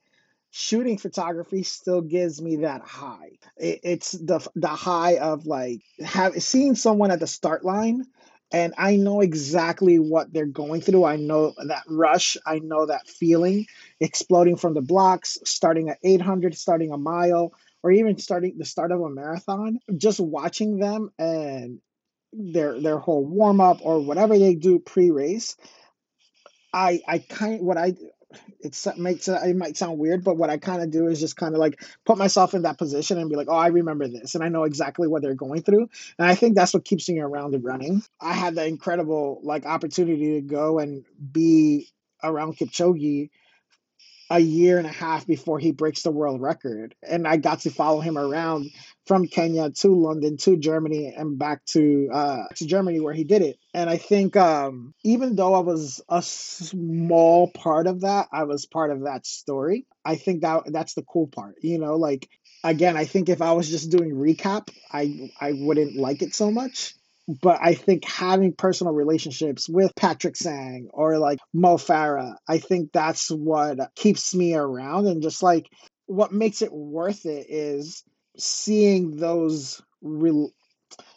Shooting 0.55 0.99
photography 0.99 1.63
still 1.63 2.01
gives 2.01 2.39
me 2.39 2.57
that 2.57 2.81
high. 2.81 3.31
It, 3.57 3.79
it's 3.83 4.11
the 4.11 4.47
the 4.55 4.67
high 4.67 5.17
of 5.17 5.47
like 5.47 5.81
have 6.05 6.41
seeing 6.43 6.75
someone 6.75 7.09
at 7.09 7.19
the 7.19 7.25
start 7.25 7.65
line 7.65 8.05
and 8.51 8.75
I 8.77 8.97
know 8.97 9.21
exactly 9.21 9.97
what 9.97 10.31
they're 10.31 10.45
going 10.45 10.81
through. 10.81 11.05
I 11.05 11.15
know 11.15 11.55
that 11.65 11.81
rush, 11.87 12.37
I 12.45 12.59
know 12.59 12.85
that 12.85 13.07
feeling 13.07 13.65
exploding 13.99 14.57
from 14.57 14.75
the 14.75 14.81
blocks, 14.81 15.39
starting 15.43 15.89
at 15.89 15.97
800, 16.03 16.55
starting 16.55 16.91
a 16.91 16.97
mile, 16.99 17.51
or 17.81 17.91
even 17.91 18.19
starting 18.19 18.55
the 18.59 18.65
start 18.65 18.91
of 18.91 19.01
a 19.01 19.09
marathon. 19.09 19.79
Just 19.97 20.19
watching 20.19 20.77
them 20.77 21.11
and 21.17 21.79
their 22.31 22.79
their 22.79 22.99
whole 22.99 23.25
warm 23.25 23.59
up 23.59 23.79
or 23.81 23.99
whatever 23.99 24.37
they 24.37 24.53
do 24.53 24.77
pre 24.77 25.09
race. 25.09 25.57
I 26.71 27.01
I 27.07 27.17
kind 27.17 27.59
what 27.61 27.79
I 27.79 27.95
it's 28.59 28.85
it 28.87 28.97
makes 28.97 29.27
it 29.27 29.55
might 29.55 29.77
sound 29.77 29.99
weird, 29.99 30.23
but 30.23 30.37
what 30.37 30.49
I 30.49 30.57
kind 30.57 30.81
of 30.81 30.91
do 30.91 31.07
is 31.07 31.19
just 31.19 31.35
kind 31.35 31.53
of 31.53 31.59
like 31.59 31.83
put 32.05 32.17
myself 32.17 32.53
in 32.53 32.63
that 32.63 32.77
position 32.77 33.17
and 33.17 33.29
be 33.29 33.35
like, 33.35 33.47
oh, 33.49 33.55
I 33.55 33.67
remember 33.67 34.07
this, 34.07 34.35
and 34.35 34.43
I 34.43 34.49
know 34.49 34.63
exactly 34.63 35.07
what 35.07 35.21
they're 35.21 35.35
going 35.35 35.63
through, 35.63 35.89
and 36.17 36.27
I 36.27 36.35
think 36.35 36.55
that's 36.55 36.73
what 36.73 36.85
keeps 36.85 37.09
me 37.09 37.19
around 37.19 37.55
and 37.55 37.63
running. 37.63 38.03
I 38.19 38.33
had 38.33 38.55
the 38.55 38.65
incredible 38.65 39.39
like 39.43 39.65
opportunity 39.65 40.35
to 40.35 40.41
go 40.41 40.79
and 40.79 41.05
be 41.31 41.89
around 42.23 42.57
Kipchoge 42.57 43.29
a 44.33 44.39
year 44.39 44.79
and 44.79 44.87
a 44.87 44.91
half 44.91 45.27
before 45.27 45.59
he 45.59 45.71
breaks 45.71 46.01
the 46.01 46.09
world 46.09 46.41
record. 46.41 46.95
And 47.07 47.27
I 47.27 47.37
got 47.37 47.61
to 47.61 47.69
follow 47.69 47.99
him 47.99 48.17
around 48.17 48.71
from 49.05 49.27
Kenya 49.27 49.69
to 49.69 49.89
London 49.89 50.37
to 50.37 50.57
Germany 50.57 51.13
and 51.15 51.37
back 51.37 51.63
to 51.65 52.09
uh, 52.11 52.43
to 52.55 52.65
Germany 52.65 52.99
where 52.99 53.13
he 53.13 53.25
did 53.25 53.43
it. 53.43 53.59
And 53.75 53.91
I 53.91 53.97
think 53.97 54.35
um, 54.35 54.95
even 55.03 55.35
though 55.35 55.53
I 55.53 55.59
was 55.59 56.01
a 56.09 56.23
small 56.23 57.51
part 57.51 57.85
of 57.85 58.01
that, 58.01 58.27
I 58.33 58.45
was 58.45 58.65
part 58.65 58.89
of 58.89 59.03
that 59.03 59.27
story. 59.27 59.85
I 60.03 60.15
think 60.15 60.41
that 60.41 60.63
that's 60.65 60.95
the 60.95 61.03
cool 61.03 61.27
part. 61.27 61.57
You 61.61 61.77
know, 61.77 61.97
like 61.97 62.27
again, 62.63 62.97
I 62.97 63.05
think 63.05 63.29
if 63.29 63.39
I 63.39 63.51
was 63.51 63.69
just 63.69 63.91
doing 63.91 64.15
recap, 64.15 64.69
I 64.91 65.31
I 65.39 65.53
wouldn't 65.53 65.95
like 65.95 66.23
it 66.23 66.33
so 66.33 66.49
much 66.49 66.95
but 67.27 67.59
I 67.61 67.73
think 67.73 68.05
having 68.05 68.53
personal 68.53 68.93
relationships 68.93 69.69
with 69.69 69.95
Patrick 69.95 70.35
Sang 70.35 70.89
or 70.91 71.17
like 71.17 71.39
Mo 71.53 71.77
Farah, 71.77 72.35
I 72.47 72.57
think 72.57 72.91
that's 72.91 73.29
what 73.29 73.79
keeps 73.95 74.35
me 74.35 74.55
around. 74.55 75.07
And 75.07 75.21
just 75.21 75.41
like 75.41 75.67
what 76.05 76.33
makes 76.33 76.61
it 76.61 76.73
worth 76.73 77.25
it 77.25 77.47
is 77.49 78.03
seeing 78.37 79.17
those 79.17 79.81
real 80.01 80.49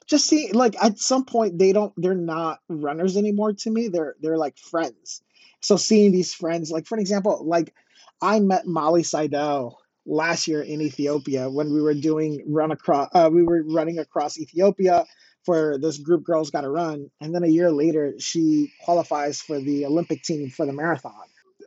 just 0.06 0.26
see 0.26 0.52
like 0.52 0.76
at 0.80 0.98
some 0.98 1.24
point 1.24 1.58
they 1.58 1.72
don't 1.72 1.92
they're 1.96 2.14
not 2.14 2.60
runners 2.68 3.16
anymore 3.16 3.54
to 3.54 3.70
me. 3.70 3.88
They're 3.88 4.14
they're 4.20 4.38
like 4.38 4.58
friends. 4.58 5.22
So 5.60 5.76
seeing 5.76 6.12
these 6.12 6.32
friends 6.32 6.70
like 6.70 6.86
for 6.86 6.98
example 6.98 7.44
like 7.44 7.74
i 8.22 8.38
met 8.38 8.66
molly 8.66 9.02
seidl 9.02 9.74
last 10.06 10.46
year 10.46 10.62
in 10.62 10.80
ethiopia 10.80 11.50
when 11.50 11.72
we 11.72 11.82
were 11.82 11.94
doing 11.94 12.42
run 12.46 12.70
across 12.70 13.08
uh, 13.12 13.28
we 13.30 13.42
were 13.42 13.64
running 13.66 13.98
across 13.98 14.38
ethiopia 14.38 15.04
for 15.46 15.78
this 15.78 15.98
group 15.98 16.24
girls 16.24 16.50
gotta 16.50 16.68
run 16.68 17.08
and 17.20 17.34
then 17.34 17.44
a 17.44 17.48
year 17.48 17.70
later 17.70 18.14
she 18.18 18.72
qualifies 18.84 19.40
for 19.40 19.60
the 19.60 19.86
olympic 19.86 20.22
team 20.22 20.50
for 20.50 20.66
the 20.66 20.72
marathon. 20.72 21.14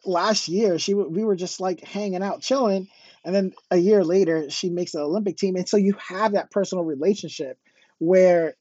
Last 0.05 0.47
year 0.47 0.77
she 0.77 0.93
we 0.93 1.23
were 1.23 1.35
just 1.35 1.59
like 1.59 1.83
hanging 1.83 2.21
out 2.21 2.41
chilling 2.41 2.87
and 3.25 3.33
then 3.33 3.53
a 3.71 3.77
year 3.77 4.03
later 4.03 4.49
she 4.49 4.69
makes 4.69 4.91
the 4.91 4.99
olympic 4.99 5.37
team 5.37 5.55
and 5.55 5.67
so 5.67 5.77
you 5.77 5.95
have 6.05 6.33
that 6.33 6.51
personal 6.51 6.83
relationship 6.83 7.57
where 7.97 8.55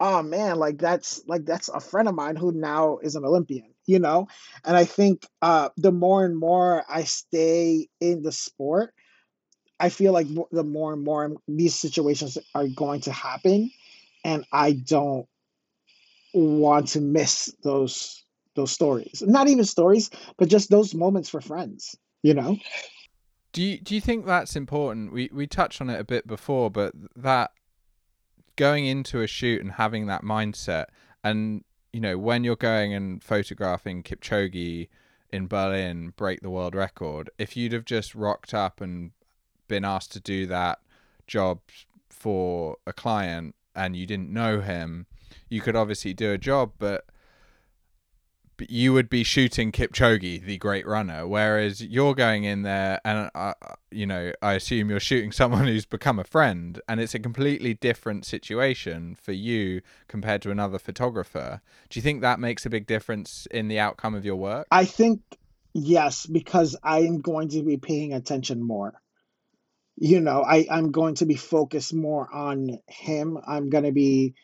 oh 0.00 0.22
man 0.22 0.56
like 0.56 0.78
that's 0.78 1.22
like 1.26 1.44
that's 1.44 1.68
a 1.68 1.80
friend 1.80 2.08
of 2.08 2.14
mine 2.14 2.36
who 2.36 2.52
now 2.52 2.98
is 2.98 3.16
an 3.16 3.24
olympian 3.24 3.74
you 3.86 3.98
know? 3.98 4.26
And 4.64 4.76
i 4.76 4.84
think 4.84 5.26
uh 5.42 5.68
the 5.76 5.92
more 5.92 6.24
and 6.24 6.36
more 6.36 6.84
i 6.88 7.04
stay 7.04 7.88
in 8.00 8.22
the 8.22 8.32
sport 8.32 8.94
i 9.78 9.88
feel 9.88 10.12
like 10.12 10.26
the 10.50 10.64
more 10.64 10.92
and 10.92 11.04
more 11.04 11.36
these 11.46 11.74
situations 11.74 12.38
are 12.54 12.66
going 12.66 13.02
to 13.02 13.12
happen 13.12 13.70
and 14.24 14.44
I 14.52 14.72
don't 14.72 15.26
want 16.32 16.88
to 16.88 17.00
miss 17.00 17.54
those 17.62 18.24
those 18.56 18.72
stories. 18.72 19.22
Not 19.24 19.48
even 19.48 19.64
stories, 19.64 20.10
but 20.36 20.48
just 20.48 20.70
those 20.70 20.94
moments 20.94 21.28
for 21.28 21.40
friends, 21.40 21.96
you 22.22 22.34
know? 22.34 22.56
Do 23.52 23.62
you 23.62 23.78
do 23.78 23.94
you 23.94 24.00
think 24.00 24.26
that's 24.26 24.56
important? 24.56 25.12
We 25.12 25.30
we 25.32 25.46
touched 25.46 25.80
on 25.80 25.90
it 25.90 26.00
a 26.00 26.04
bit 26.04 26.26
before, 26.26 26.70
but 26.70 26.92
that 27.16 27.52
going 28.56 28.86
into 28.86 29.20
a 29.20 29.26
shoot 29.26 29.60
and 29.60 29.72
having 29.72 30.06
that 30.06 30.22
mindset 30.22 30.86
and 31.22 31.64
you 31.92 32.00
know, 32.00 32.18
when 32.18 32.42
you're 32.42 32.56
going 32.56 32.92
and 32.92 33.22
photographing 33.22 34.02
Kipchoge 34.02 34.88
in 35.30 35.46
Berlin 35.46 36.12
break 36.16 36.40
the 36.40 36.50
world 36.50 36.74
record, 36.74 37.30
if 37.38 37.56
you'd 37.56 37.72
have 37.72 37.84
just 37.84 38.16
rocked 38.16 38.52
up 38.52 38.80
and 38.80 39.12
been 39.68 39.84
asked 39.84 40.10
to 40.12 40.20
do 40.20 40.44
that 40.46 40.80
job 41.28 41.60
for 42.10 42.78
a 42.84 42.92
client 42.92 43.54
and 43.74 43.96
you 43.96 44.06
didn't 44.06 44.30
know 44.30 44.60
him, 44.60 45.06
you 45.48 45.60
could 45.60 45.76
obviously 45.76 46.14
do 46.14 46.32
a 46.32 46.38
job, 46.38 46.72
but 46.78 47.06
but 48.56 48.70
you 48.70 48.92
would 48.92 49.08
be 49.08 49.24
shooting 49.24 49.72
Kipchoge, 49.72 50.44
the 50.44 50.58
great 50.58 50.86
runner, 50.86 51.26
whereas 51.26 51.82
you're 51.82 52.14
going 52.14 52.44
in 52.44 52.62
there 52.62 53.00
and 53.04 53.30
uh, 53.34 53.54
you 53.90 54.06
know 54.06 54.32
I 54.42 54.52
assume 54.54 54.90
you're 54.90 55.00
shooting 55.00 55.32
someone 55.40 55.66
who's 55.66 55.86
become 55.86 56.18
a 56.18 56.24
friend, 56.24 56.80
and 56.88 57.00
it's 57.00 57.14
a 57.14 57.18
completely 57.18 57.74
different 57.74 58.24
situation 58.24 59.16
for 59.20 59.32
you 59.32 59.80
compared 60.08 60.42
to 60.42 60.50
another 60.50 60.78
photographer. 60.78 61.60
Do 61.88 61.98
you 61.98 62.02
think 62.02 62.20
that 62.20 62.40
makes 62.40 62.64
a 62.64 62.70
big 62.70 62.86
difference 62.86 63.46
in 63.50 63.68
the 63.68 63.78
outcome 63.78 64.14
of 64.14 64.24
your 64.24 64.36
work? 64.36 64.66
I 64.70 64.84
think 64.84 65.20
yes, 65.72 66.26
because 66.26 66.76
I 66.82 67.00
am 67.00 67.20
going 67.20 67.48
to 67.50 67.62
be 67.62 67.76
paying 67.76 68.12
attention 68.12 68.62
more. 68.62 68.94
You 69.96 70.20
know, 70.20 70.42
I 70.42 70.66
I'm 70.70 70.92
going 70.92 71.16
to 71.16 71.26
be 71.26 71.36
focused 71.36 71.94
more 71.94 72.28
on 72.32 72.78
him. 72.88 73.38
I'm 73.46 73.70
going 73.70 73.84
to 73.84 73.92
be 73.92 74.34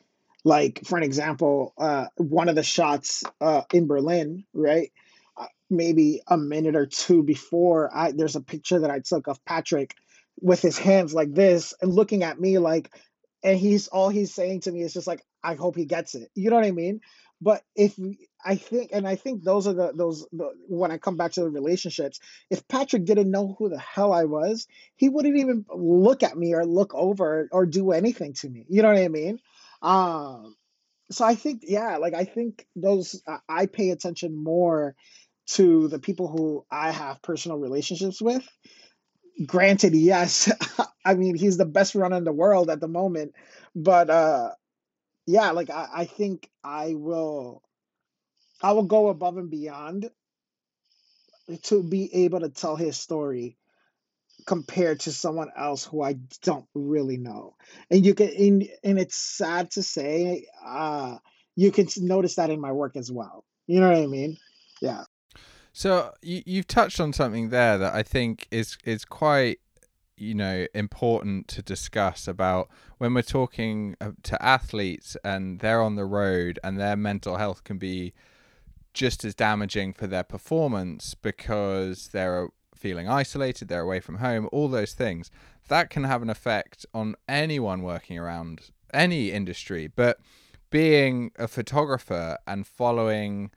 like, 0.45 0.83
for 0.87 0.97
an 0.97 1.05
example, 1.05 1.75
uh, 1.79 2.07
one 2.17 2.49
of 2.49 2.55
the 2.55 2.63
shots 2.63 3.25
uh, 3.41 3.63
in 3.73 3.87
Berlin, 3.87 4.45
right? 4.55 4.93
Uh, 5.37 5.47
maybe 5.69 6.23
a 6.27 6.37
minute 6.37 6.77
or 6.77 6.87
two 6.87 7.23
before, 7.23 7.91
I 7.95 8.13
there's 8.13 8.37
a 8.37 8.41
picture 8.41 8.81
that 8.81 8.91
I 8.91 9.01
took 9.01 9.29
of 9.29 9.45
Patrick 9.45 9.95
with 10.41 10.63
his 10.63 10.79
hands 10.79 11.15
like 11.15 11.35
this 11.35 11.75
and 11.83 11.93
looking 11.93 12.23
at 12.23 12.41
me 12.41 12.59
like, 12.59 12.91
and 13.43 13.59
he's 13.59 13.89
all 13.89 14.09
he's 14.09 14.35
saying 14.35 14.61
to 14.61 14.73
me 14.73 14.83
is 14.83 14.95
just 14.95 15.07
like, 15.07 15.23
I 15.43 15.55
hope 15.55 15.77
he 15.77 15.85
gets 15.85 16.15
it. 16.15 16.31
You 16.35 16.51
know 16.51 16.57
what 16.57 16.65
I 16.65 16.73
mean? 16.73 17.01
But 17.41 17.63
if 17.75 17.99
I 18.45 18.57
think, 18.57 18.91
and 18.93 19.09
I 19.09 19.17
think 19.17 19.43
those 19.43 19.67
are 19.67 19.73
the 19.73 19.93
those 19.95 20.27
the, 20.33 20.51
when 20.69 20.91
I 20.91 20.99
come 20.99 21.17
back 21.17 21.33
to 21.33 21.41
the 21.41 21.51
relationships. 21.51 22.21
If 22.51 22.67
Patrick 22.69 23.05
didn't 23.05 23.31
know 23.31 23.57
who 23.59 23.71
the 23.71 23.79
hell 23.79 24.13
I 24.13 24.25
was, 24.25 24.67
he 24.97 25.09
wouldn't 25.09 25.39
even 25.39 25.65
look 25.75 26.23
at 26.23 26.37
me 26.37 26.55
or 26.55 26.67
look 26.67 26.95
over 26.95 27.49
or 27.51 27.67
do 27.67 27.93
anything 27.93 28.35
to 28.35 28.51
me. 28.51 28.67
You 28.69 28.83
know 28.83 28.89
what 28.89 28.99
I 28.99 29.09
mean? 29.09 29.39
Um, 29.83 30.57
so 31.11 31.25
I 31.25 31.35
think, 31.35 31.63
yeah, 31.67 31.97
like 31.97 32.15
I 32.15 32.25
think 32.25 32.67
those 32.77 33.23
I 33.27 33.39
I 33.49 33.67
pay 33.67 33.91
attention 33.91 34.37
more 34.43 34.95
to 35.53 35.89
the 35.89 35.99
people 35.99 36.29
who 36.29 36.65
I 36.71 36.91
have 36.93 37.23
personal 37.23 37.59
relationships 37.59 38.21
with. 38.23 38.47
Granted, 39.47 39.95
yes, 39.95 40.53
I 41.05 41.15
mean 41.15 41.37
he's 41.37 41.57
the 41.57 41.65
best 41.65 41.95
runner 41.95 42.17
in 42.17 42.25
the 42.25 42.33
world 42.33 42.71
at 42.71 42.81
the 42.81 42.89
moment, 42.89 43.33
but 43.75 44.11
uh, 44.11 44.51
yeah, 45.27 45.51
like 45.53 45.71
I, 45.71 45.89
I 45.95 46.05
think 46.05 46.49
I 46.63 46.95
will 46.95 47.63
I 48.63 48.73
will 48.73 48.85
go 48.85 49.09
above 49.09 49.37
and 49.37 49.51
beyond 49.51 50.11
to 51.63 51.83
be 51.83 52.25
able 52.25 52.41
to 52.41 52.49
tell 52.49 52.77
his 52.77 52.97
story 52.97 53.57
compared 54.47 55.01
to 55.01 55.13
someone 55.13 55.51
else 55.57 55.85
who 55.85 56.03
I 56.03 56.15
don't 56.43 56.67
really 56.75 57.17
know. 57.17 57.57
And 57.91 58.05
you 58.05 58.15
can 58.15 58.29
and, 58.29 58.69
and 58.85 58.99
it's 58.99 59.17
sad 59.17 59.71
to 59.73 59.83
say, 59.83 60.47
uh 60.65 61.19
you 61.57 61.73
can 61.73 61.89
notice 61.99 62.37
that 62.37 62.51
in 62.51 62.61
my 62.61 62.73
work 62.73 62.97
as 62.97 63.11
well. 63.11 63.45
You 63.67 63.81
know 63.81 63.89
what 63.89 63.99
I 63.99 64.07
mean? 64.07 64.39
Yeah. 64.81 65.05
So 65.73 66.13
you 66.23 66.43
you've 66.47 66.67
touched 66.67 67.01
on 67.01 67.13
something 67.13 67.51
there 67.51 67.79
that 67.79 67.95
I 67.95 68.03
think 68.03 68.47
is 68.51 68.79
is 68.85 69.05
quite 69.05 69.61
you 70.21 70.35
know 70.35 70.67
important 70.75 71.49
to 71.49 71.63
discuss 71.63 72.29
about 72.29 72.69
when 72.99 73.15
we're 73.15 73.23
talking 73.23 73.97
uh, 74.01 74.11
to 74.23 74.41
athletes 74.45 75.17
and 75.25 75.61
they're 75.61 75.83
on 75.83 75.97
the 75.97 76.05
road 76.05 76.59
and 76.63 76.79
their 76.79 76.97
mental 76.97 77.37
health 77.37 77.65
can 77.65 77.79
be 77.79 78.13
just 78.93 79.25
as 79.25 79.35
damaging 79.35 79.93
for 79.93 80.07
their 80.07 80.25
performance 80.25 81.15
because 81.15 82.09
they're 82.09 82.49
feeling 82.75 83.09
isolated, 83.09 83.69
they're 83.69 83.83
away 83.83 84.01
from 84.01 84.17
home, 84.17 84.49
all 84.53 84.69
those 84.69 84.95
things. 84.95 85.31
That 85.69 85.91
can 85.91 86.05
have 86.05 86.23
an 86.23 86.31
effect 86.31 86.85
on 86.93 87.15
anyone 87.29 87.83
working 87.83 88.19
around 88.19 88.71
any 88.93 89.31
industry. 89.31 89.87
But 89.87 90.19
being 90.71 91.31
a 91.39 91.47
photographer 91.47 92.39
and 92.47 92.67
following 92.67 93.51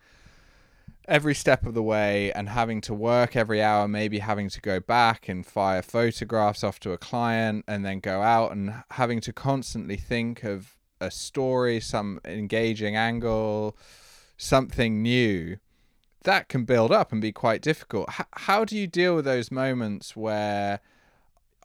every 1.08 1.36
step 1.36 1.66
of 1.66 1.74
the 1.74 1.84
way 1.84 2.32
and 2.34 2.50
having 2.50 2.82
to 2.82 2.94
work 2.94 3.36
every 3.36 3.62
hour, 3.62 3.88
maybe 3.88 4.20
having 4.20 4.50
to 4.50 4.62
go 4.62 4.80
back 4.80 5.28
and 5.28 5.46
fire 5.46 5.82
photographs 5.82 6.64
off 6.64 6.80
to 6.80 6.92
a 6.92 6.98
client 6.98 7.66
and 7.68 7.86
then 7.86 8.00
go 8.00 8.22
out 8.22 8.52
and 8.52 8.74
having 8.92 9.20
to 9.22 9.34
constantly 9.34 9.98
think 9.98 10.44
of 10.44 10.78
a 11.02 11.12
story, 11.12 11.80
some 11.80 12.20
engaging 12.26 12.96
angle, 12.96 13.78
something 14.38 15.02
new 15.02 15.58
that 16.24 16.48
can 16.48 16.64
build 16.66 16.92
up 16.92 17.12
and 17.12 17.22
be 17.22 17.32
quite 17.32 17.62
difficult. 17.62 18.10
H- 18.20 18.26
how 18.34 18.66
do 18.66 18.78
you 18.78 18.88
deal 18.88 19.16
with 19.16 19.26
those 19.26 19.52
moments 19.52 20.16
where 20.16 20.80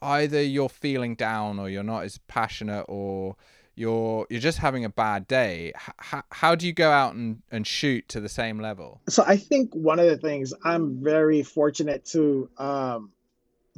either 0.01 0.41
you're 0.41 0.69
feeling 0.69 1.15
down 1.15 1.59
or 1.59 1.69
you're 1.69 1.83
not 1.83 2.03
as 2.03 2.19
passionate 2.27 2.85
or 2.87 3.35
you're 3.79 4.27
you're 4.29 4.41
just 4.41 4.57
having 4.57 4.85
a 4.85 4.89
bad 4.89 5.27
day. 5.27 5.73
H- 6.13 6.23
how 6.29 6.55
do 6.55 6.67
you 6.67 6.73
go 6.73 6.91
out 6.91 7.15
and, 7.15 7.41
and 7.49 7.65
shoot 7.65 8.07
to 8.09 8.19
the 8.19 8.29
same 8.29 8.59
level? 8.59 9.01
So 9.07 9.23
i 9.25 9.37
think 9.37 9.73
one 9.73 9.99
of 9.99 10.07
the 10.07 10.17
things 10.17 10.53
i'm 10.63 11.03
very 11.03 11.43
fortunate 11.43 12.05
to 12.05 12.49
um 12.57 13.11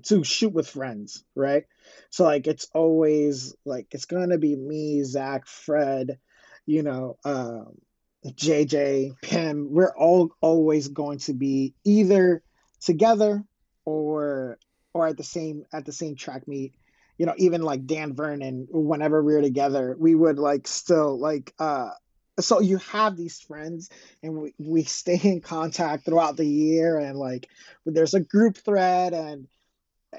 to 0.03 0.23
shoot 0.23 0.51
with 0.51 0.67
friends 0.67 1.23
right? 1.35 1.65
So 2.09 2.23
like 2.23 2.47
it's 2.47 2.67
always 2.73 3.55
like 3.65 3.87
it's 3.91 4.05
gonna 4.05 4.37
be 4.37 4.55
me 4.55 5.03
zach 5.03 5.47
fred 5.47 6.19
you 6.65 6.83
know 6.83 7.17
um 7.23 7.77
JJ, 8.25 9.19
Pim, 9.21 9.69
we're 9.71 9.95
all 9.95 10.31
always 10.41 10.87
going 10.87 11.17
to 11.19 11.33
be 11.33 11.73
either 11.83 12.43
together 12.79 13.43
or 13.83 14.59
or 14.93 15.07
at 15.07 15.17
the 15.17 15.23
same 15.23 15.65
at 15.73 15.85
the 15.85 15.91
same 15.91 16.15
track 16.15 16.47
meet. 16.47 16.75
You 17.21 17.27
know, 17.27 17.35
even 17.37 17.61
like 17.61 17.85
Dan 17.85 18.15
Vernon, 18.15 18.67
whenever 18.71 19.23
we 19.23 19.35
were 19.35 19.43
together, 19.43 19.95
we 19.99 20.15
would 20.15 20.39
like 20.39 20.67
still 20.67 21.19
like 21.19 21.53
uh 21.59 21.91
so 22.39 22.61
you 22.61 22.77
have 22.77 23.15
these 23.15 23.39
friends 23.39 23.91
and 24.23 24.41
we, 24.41 24.55
we 24.57 24.83
stay 24.85 25.19
in 25.21 25.39
contact 25.39 26.03
throughout 26.03 26.35
the 26.35 26.47
year 26.47 26.97
and 26.97 27.19
like 27.19 27.47
there's 27.85 28.15
a 28.15 28.21
group 28.21 28.57
thread 28.57 29.13
and 29.13 29.47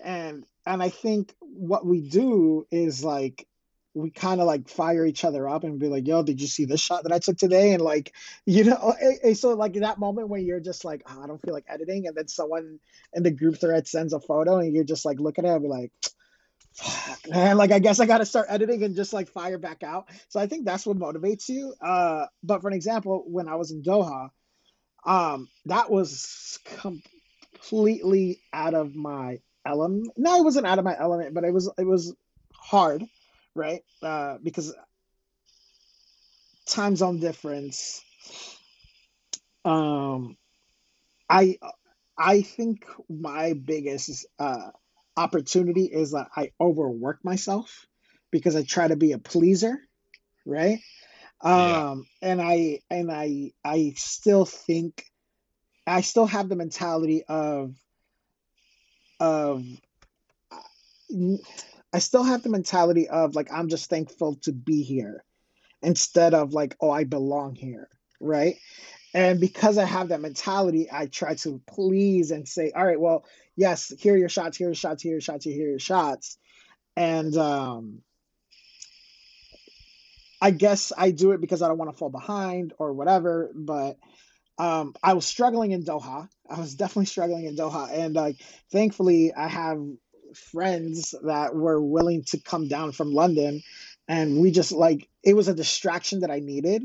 and 0.01 0.45
and 0.65 0.81
I 0.81 0.91
think 0.91 1.35
what 1.41 1.85
we 1.85 2.09
do 2.09 2.69
is 2.71 3.03
like 3.03 3.49
we 3.95 4.13
kind 4.13 4.41
of 4.41 4.47
like 4.47 4.69
fire 4.69 5.05
each 5.05 5.25
other 5.25 5.49
up 5.49 5.65
and 5.65 5.81
be 5.81 5.89
like, 5.89 6.07
"Yo, 6.07 6.23
did 6.23 6.41
you 6.41 6.47
see 6.47 6.67
this 6.67 6.81
shot 6.81 7.03
that 7.03 7.13
I 7.13 7.19
took 7.19 7.37
today?" 7.37 7.73
And 7.73 7.83
like, 7.83 8.15
you 8.47 8.63
know, 8.63 8.95
so 9.35 9.55
like 9.55 9.75
that 9.75 9.99
moment 9.99 10.29
when 10.29 10.47
you're 10.47 10.61
just 10.61 10.85
like, 10.85 11.03
oh, 11.07 11.21
"I 11.21 11.27
don't 11.27 11.43
feel 11.43 11.53
like 11.53 11.67
editing," 11.67 12.07
and 12.07 12.17
then 12.17 12.29
someone 12.29 12.79
in 13.13 13.25
the 13.25 13.33
group 13.33 13.59
thread 13.59 13.89
sends 13.89 14.13
a 14.13 14.21
photo, 14.21 14.59
and 14.59 14.73
you're 14.73 14.85
just 14.85 15.05
like 15.05 15.19
looking 15.19 15.45
at 15.45 15.51
it, 15.51 15.55
and 15.57 15.63
be 15.65 15.69
like, 15.69 15.91
"Fuck, 16.75 17.29
man!" 17.29 17.57
Like, 17.57 17.73
I 17.73 17.79
guess 17.79 18.01
I 18.01 18.07
got 18.07 18.19
to 18.19 18.27
start 18.27 18.47
editing 18.49 18.83
and 18.83 18.97
just 18.97 19.13
like 19.13 19.29
fire 19.29 19.59
back 19.59 19.83
out. 19.83 20.09
So 20.29 20.41
I 20.41 20.47
think 20.47 20.65
that's 20.65 20.87
what 20.87 20.99
motivates 20.99 21.49
you. 21.49 21.75
Uh, 21.81 22.27
but 22.43 22.63
for 22.63 22.69
an 22.69 22.75
example, 22.75 23.25
when 23.27 23.49
I 23.49 23.57
was 23.57 23.71
in 23.71 23.83
Doha, 23.83 24.31
um, 25.05 25.49
that 25.67 25.91
was 25.91 26.59
completely 26.65 28.41
out 28.53 28.75
of 28.75 28.95
my 28.95 29.41
element. 29.67 30.13
No, 30.17 30.37
it 30.39 30.45
wasn't 30.45 30.67
out 30.67 30.79
of 30.79 30.85
my 30.85 30.97
element, 30.99 31.35
but 31.35 31.45
it 31.45 31.53
was 31.53 31.71
it 31.79 31.87
was 31.87 32.15
hard 32.55 33.05
right? 33.55 33.83
Uh, 34.03 34.39
because 34.43 34.75
time 36.67 36.97
zone 36.97 37.21
difference. 37.21 38.03
Um, 39.65 40.37
I 41.29 41.59
I 42.19 42.43
think 42.43 42.87
my 43.09 43.53
biggest 43.55 44.27
uh, 44.39 44.71
opportunity 45.17 45.85
is 45.85 46.13
that 46.13 46.29
I 46.37 46.51
overwork 46.61 47.25
myself 47.25 47.87
because 48.31 48.57
I 48.57 48.63
try 48.63 48.89
to 48.89 48.97
be 48.97 49.13
a 49.13 49.19
pleaser, 49.19 49.79
right? 50.47 50.81
Yeah. 51.45 51.91
Um, 51.91 52.07
and 52.21 52.41
I 52.41 52.81
and 52.91 53.11
I 53.11 53.53
I 53.65 53.95
still 53.97 54.45
think 54.45 55.05
I 55.87 56.01
still 56.03 56.27
have 56.27 56.49
the 56.49 56.57
mentality 56.57 57.25
of 57.29 57.75
of 59.19 59.65
I 61.93 61.99
still 61.99 62.23
have 62.23 62.43
the 62.43 62.49
mentality 62.49 63.09
of 63.09 63.35
like 63.35 63.53
I'm 63.53 63.69
just 63.69 63.91
thankful 63.91 64.37
to 64.43 64.53
be 64.53 64.83
here 64.83 65.25
instead 65.83 66.33
of 66.33 66.53
like 66.53 66.77
oh 66.81 66.91
I 66.91 67.05
belong 67.05 67.55
here, 67.55 67.89
right? 68.21 68.57
And 69.15 69.41
because 69.41 69.77
I 69.79 69.85
have 69.85 70.09
that 70.09 70.21
mentality, 70.21 70.89
I 70.91 71.07
try 71.07 71.35
to 71.37 71.61
please 71.67 72.31
and 72.31 72.49
say, 72.49 72.73
all 72.75 72.85
right, 72.85 73.01
well, 73.01 73.25
yes, 73.57 73.93
here 73.99 74.15
are 74.15 74.19
your 74.19 74.29
shots, 74.29 74.57
here 74.57 74.69
are 74.69 74.71
your 74.71 74.75
shots, 74.75 75.03
here 75.03 75.13
are 75.13 75.15
your 75.15 75.21
shots, 75.21 75.45
here 75.45 75.67
are 75.67 75.71
your 75.71 75.79
shots. 75.79 76.39
And 76.97 77.37
um 77.37 78.03
I 80.41 80.51
guess 80.51 80.93
I 80.97 81.13
do 81.13 81.31
it 81.33 81.41
because 81.41 81.63
I 81.63 81.69
don't 81.69 81.79
want 81.79 81.93
to 81.93 81.97
fall 81.97 82.11
behind 82.11 82.73
or 82.79 82.93
whatever, 82.93 83.53
but 83.55 83.97
um, 84.59 84.93
I 85.01 85.15
was 85.15 85.25
struggling 85.25 85.71
in 85.71 85.85
Doha. 85.85 86.29
I 86.51 86.59
was 86.59 86.75
definitely 86.75 87.07
struggling 87.07 87.45
in 87.45 87.55
Doha, 87.55 87.89
and 87.93 88.17
like, 88.17 88.41
thankfully, 88.73 89.33
I 89.33 89.47
have 89.47 89.79
friends 90.35 91.15
that 91.23 91.55
were 91.55 91.81
willing 91.81 92.25
to 92.25 92.41
come 92.41 92.67
down 92.67 92.91
from 92.91 93.13
London 93.13 93.63
and 94.09 94.41
we 94.41 94.51
just 94.51 94.73
like 94.73 95.09
it 95.23 95.35
was 95.35 95.49
a 95.49 95.55
distraction 95.55 96.21
that 96.21 96.31
I 96.31 96.41
needed. 96.41 96.85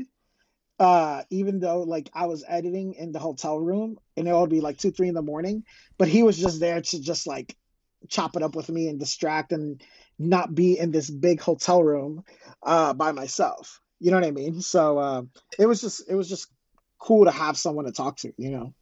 Uh, 0.78 1.22
even 1.30 1.58
though 1.58 1.82
like 1.82 2.08
I 2.14 2.26
was 2.26 2.44
editing 2.46 2.94
in 2.94 3.10
the 3.10 3.18
hotel 3.18 3.58
room 3.58 3.98
and 4.16 4.28
it 4.28 4.32
would 4.32 4.50
be 4.50 4.60
like 4.60 4.78
two, 4.78 4.92
three 4.92 5.08
in 5.08 5.14
the 5.14 5.22
morning, 5.22 5.64
but 5.98 6.08
he 6.08 6.22
was 6.22 6.38
just 6.38 6.60
there 6.60 6.80
to 6.80 7.00
just 7.00 7.26
like 7.26 7.56
chop 8.08 8.36
it 8.36 8.42
up 8.42 8.54
with 8.54 8.68
me 8.68 8.88
and 8.88 9.00
distract 9.00 9.50
and 9.50 9.82
not 10.20 10.54
be 10.54 10.78
in 10.78 10.92
this 10.92 11.10
big 11.10 11.40
hotel 11.40 11.82
room 11.82 12.22
uh 12.62 12.94
by 12.94 13.12
myself. 13.12 13.80
You 14.00 14.12
know 14.12 14.18
what 14.18 14.26
I 14.26 14.30
mean? 14.30 14.60
So 14.60 14.98
uh, 14.98 15.22
it 15.58 15.66
was 15.66 15.80
just 15.80 16.08
it 16.08 16.14
was 16.14 16.28
just 16.28 16.48
cool 16.98 17.24
to 17.24 17.30
have 17.30 17.56
someone 17.56 17.86
to 17.86 17.92
talk 17.92 18.18
to, 18.18 18.32
you 18.36 18.50
know. 18.50 18.74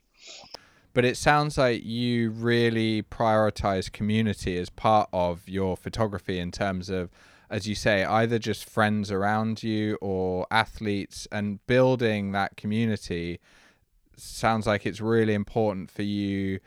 But 0.93 1.05
it 1.05 1.17
sounds 1.17 1.59
like 1.59 1.85
you 1.85 2.31
really 2.31 3.03
prioritize 3.03 3.93
community 3.93 4.57
as 4.57 4.71
part 4.71 5.09
of 5.13 5.47
your 5.47 5.77
photography 5.77 6.39
in 6.39 6.51
terms 6.51 6.89
of 6.89 7.11
as 7.51 7.67
you 7.69 7.75
say, 7.75 8.05
either 8.05 8.39
just 8.39 8.69
friends 8.69 9.11
around 9.11 9.63
you 9.63 9.99
or 10.01 10.47
athletes 10.51 11.29
and 11.31 11.65
building 11.67 12.33
that 12.33 12.57
community 12.57 13.41
sounds 14.17 14.67
like 14.67 14.87
it's 14.87 15.01
really 15.01 15.35
important 15.35 15.91
for 15.91 16.03
you 16.03 16.61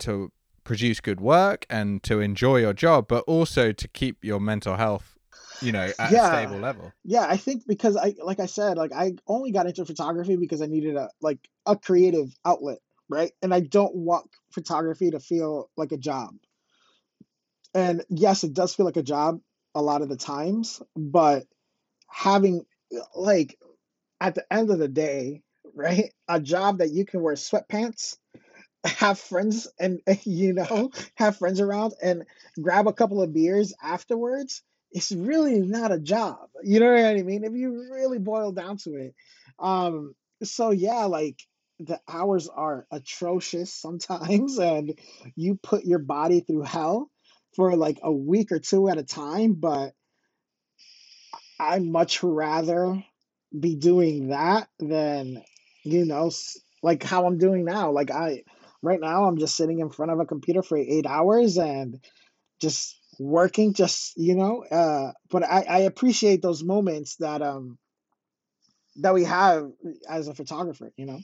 to 0.00 0.30
produce 0.64 1.00
good 1.00 1.20
work 1.20 1.64
and 1.70 2.02
to 2.02 2.20
enjoy 2.20 2.58
your 2.58 2.74
job, 2.74 3.08
but 3.08 3.24
also 3.26 3.72
to 3.72 3.88
keep 3.88 4.22
your 4.22 4.40
mental 4.40 4.76
health, 4.76 5.16
you 5.62 5.72
know, 5.72 5.90
at 5.98 6.10
yeah. 6.10 6.30
a 6.30 6.42
stable 6.42 6.60
level. 6.60 6.92
Yeah, 7.04 7.26
I 7.28 7.36
think 7.36 7.66
because 7.66 7.96
I 7.96 8.14
like 8.22 8.40
I 8.40 8.46
said, 8.46 8.76
like 8.76 8.92
I 8.92 9.14
only 9.26 9.50
got 9.50 9.66
into 9.66 9.84
photography 9.86 10.36
because 10.36 10.60
I 10.60 10.66
needed 10.66 10.96
a 10.96 11.08
like 11.22 11.38
a 11.64 11.76
creative 11.76 12.34
outlet, 12.44 12.78
right? 13.08 13.32
And 13.42 13.54
I 13.54 13.60
don't 13.60 13.94
want 13.94 14.28
photography 14.50 15.10
to 15.10 15.20
feel 15.20 15.70
like 15.76 15.92
a 15.92 15.96
job. 15.96 16.34
And 17.74 18.04
yes, 18.08 18.44
it 18.44 18.52
does 18.52 18.74
feel 18.74 18.86
like 18.86 18.96
a 18.96 19.02
job 19.02 19.40
a 19.74 19.82
lot 19.82 20.02
of 20.02 20.08
the 20.08 20.16
times, 20.16 20.82
but 20.96 21.44
having 22.08 22.64
like 23.14 23.58
at 24.20 24.34
the 24.34 24.44
end 24.52 24.70
of 24.70 24.78
the 24.78 24.88
day, 24.88 25.42
right? 25.74 26.12
A 26.28 26.40
job 26.40 26.78
that 26.78 26.90
you 26.90 27.04
can 27.04 27.22
wear 27.22 27.34
sweatpants, 27.34 28.16
have 28.84 29.18
friends 29.18 29.68
and 29.78 30.00
you 30.24 30.54
know, 30.54 30.90
have 31.16 31.36
friends 31.36 31.60
around 31.60 31.94
and 32.02 32.24
grab 32.60 32.86
a 32.86 32.92
couple 32.92 33.22
of 33.22 33.32
beers 33.32 33.74
afterwards, 33.82 34.62
it's 34.92 35.12
really 35.12 35.60
not 35.60 35.92
a 35.92 35.98
job. 35.98 36.48
You 36.62 36.80
know 36.80 36.92
what 36.92 37.04
I 37.04 37.22
mean? 37.22 37.44
If 37.44 37.52
you 37.52 37.88
really 37.92 38.18
boil 38.18 38.52
down 38.52 38.78
to 38.78 38.94
it. 38.94 39.14
Um 39.58 40.14
so 40.42 40.70
yeah, 40.70 41.04
like 41.04 41.42
the 41.80 42.00
hours 42.08 42.48
are 42.48 42.86
atrocious 42.90 43.72
sometimes 43.72 44.58
and 44.58 44.98
you 45.36 45.56
put 45.62 45.84
your 45.84 46.00
body 46.00 46.40
through 46.40 46.62
hell 46.62 47.10
for 47.54 47.76
like 47.76 47.98
a 48.02 48.12
week 48.12 48.52
or 48.52 48.58
two 48.58 48.88
at 48.88 48.98
a 48.98 49.02
time, 49.02 49.54
but 49.54 49.92
I 51.58 51.78
much 51.80 52.22
rather 52.22 53.02
be 53.58 53.74
doing 53.76 54.28
that 54.28 54.68
than, 54.78 55.42
you 55.84 56.04
know, 56.04 56.30
like 56.82 57.02
how 57.02 57.26
I'm 57.26 57.38
doing 57.38 57.64
now. 57.64 57.90
Like 57.90 58.10
I, 58.10 58.42
right 58.82 59.00
now, 59.00 59.24
I'm 59.24 59.38
just 59.38 59.56
sitting 59.56 59.80
in 59.80 59.90
front 59.90 60.12
of 60.12 60.20
a 60.20 60.26
computer 60.26 60.62
for 60.62 60.76
eight 60.76 61.06
hours 61.06 61.56
and 61.56 61.98
just 62.60 62.96
working, 63.18 63.74
just, 63.74 64.16
you 64.16 64.36
know, 64.36 64.64
uh, 64.64 65.12
but 65.30 65.42
I, 65.42 65.64
I 65.68 65.78
appreciate 65.80 66.42
those 66.42 66.62
moments 66.62 67.16
that, 67.16 67.42
um, 67.42 67.78
that 68.96 69.14
we 69.14 69.24
have 69.24 69.70
as 70.08 70.28
a 70.28 70.34
photographer, 70.34 70.92
you 70.96 71.06
know? 71.06 71.20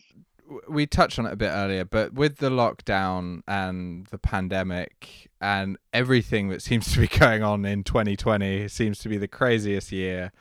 We 0.68 0.86
touched 0.86 1.18
on 1.18 1.26
it 1.26 1.32
a 1.32 1.36
bit 1.36 1.50
earlier, 1.50 1.84
but 1.84 2.12
with 2.12 2.36
the 2.36 2.50
lockdown 2.50 3.42
and 3.46 4.06
the 4.06 4.18
pandemic 4.18 5.30
and 5.40 5.78
everything 5.92 6.48
that 6.48 6.62
seems 6.62 6.92
to 6.92 7.00
be 7.00 7.06
going 7.18 7.42
on 7.42 7.64
in 7.64 7.84
2020 7.84 8.68
seems 8.68 8.98
to 9.00 9.08
be 9.08 9.16
the 9.16 9.28
craziest 9.28 9.92
year. 9.92 10.32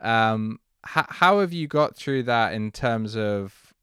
Um, 0.00 0.60
how 0.84 1.06
how 1.08 1.40
have 1.40 1.52
you 1.52 1.66
got 1.66 1.96
through 1.96 2.24
that 2.24 2.52
in 2.52 2.70
terms 2.70 3.16
of 3.16 3.74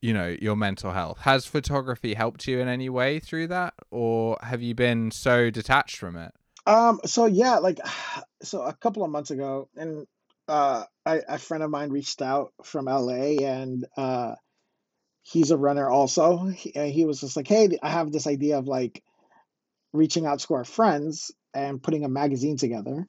you 0.00 0.14
know 0.14 0.36
your 0.40 0.56
mental 0.56 0.92
health? 0.92 1.18
Has 1.20 1.46
photography 1.46 2.14
helped 2.14 2.46
you 2.46 2.60
in 2.60 2.68
any 2.68 2.88
way 2.88 3.18
through 3.18 3.48
that, 3.48 3.74
or 3.90 4.38
have 4.42 4.62
you 4.62 4.74
been 4.74 5.10
so 5.10 5.50
detached 5.50 5.96
from 5.96 6.16
it? 6.16 6.32
Um. 6.66 7.00
So 7.04 7.26
yeah, 7.26 7.58
like, 7.58 7.78
so 8.42 8.62
a 8.62 8.72
couple 8.72 9.04
of 9.04 9.10
months 9.10 9.30
ago, 9.30 9.68
and 9.76 10.06
uh, 10.48 10.84
I, 11.04 11.22
a 11.28 11.38
friend 11.38 11.62
of 11.62 11.70
mine 11.70 11.90
reached 11.90 12.22
out 12.22 12.52
from 12.62 12.84
LA, 12.86 13.42
and 13.42 13.84
uh, 13.96 14.34
he's 15.26 15.50
a 15.50 15.56
runner 15.56 15.88
also. 15.88 16.46
He, 16.46 16.70
he 16.90 17.04
was 17.04 17.20
just 17.20 17.36
like, 17.36 17.48
hey, 17.48 17.76
I 17.82 17.90
have 17.90 18.12
this 18.12 18.26
idea 18.26 18.58
of 18.58 18.66
like 18.66 19.02
reaching 19.92 20.26
out 20.26 20.40
to 20.40 20.54
our 20.54 20.64
friends 20.64 21.32
and 21.52 21.82
putting 21.82 22.04
a 22.04 22.08
magazine 22.08 22.56
together. 22.56 23.08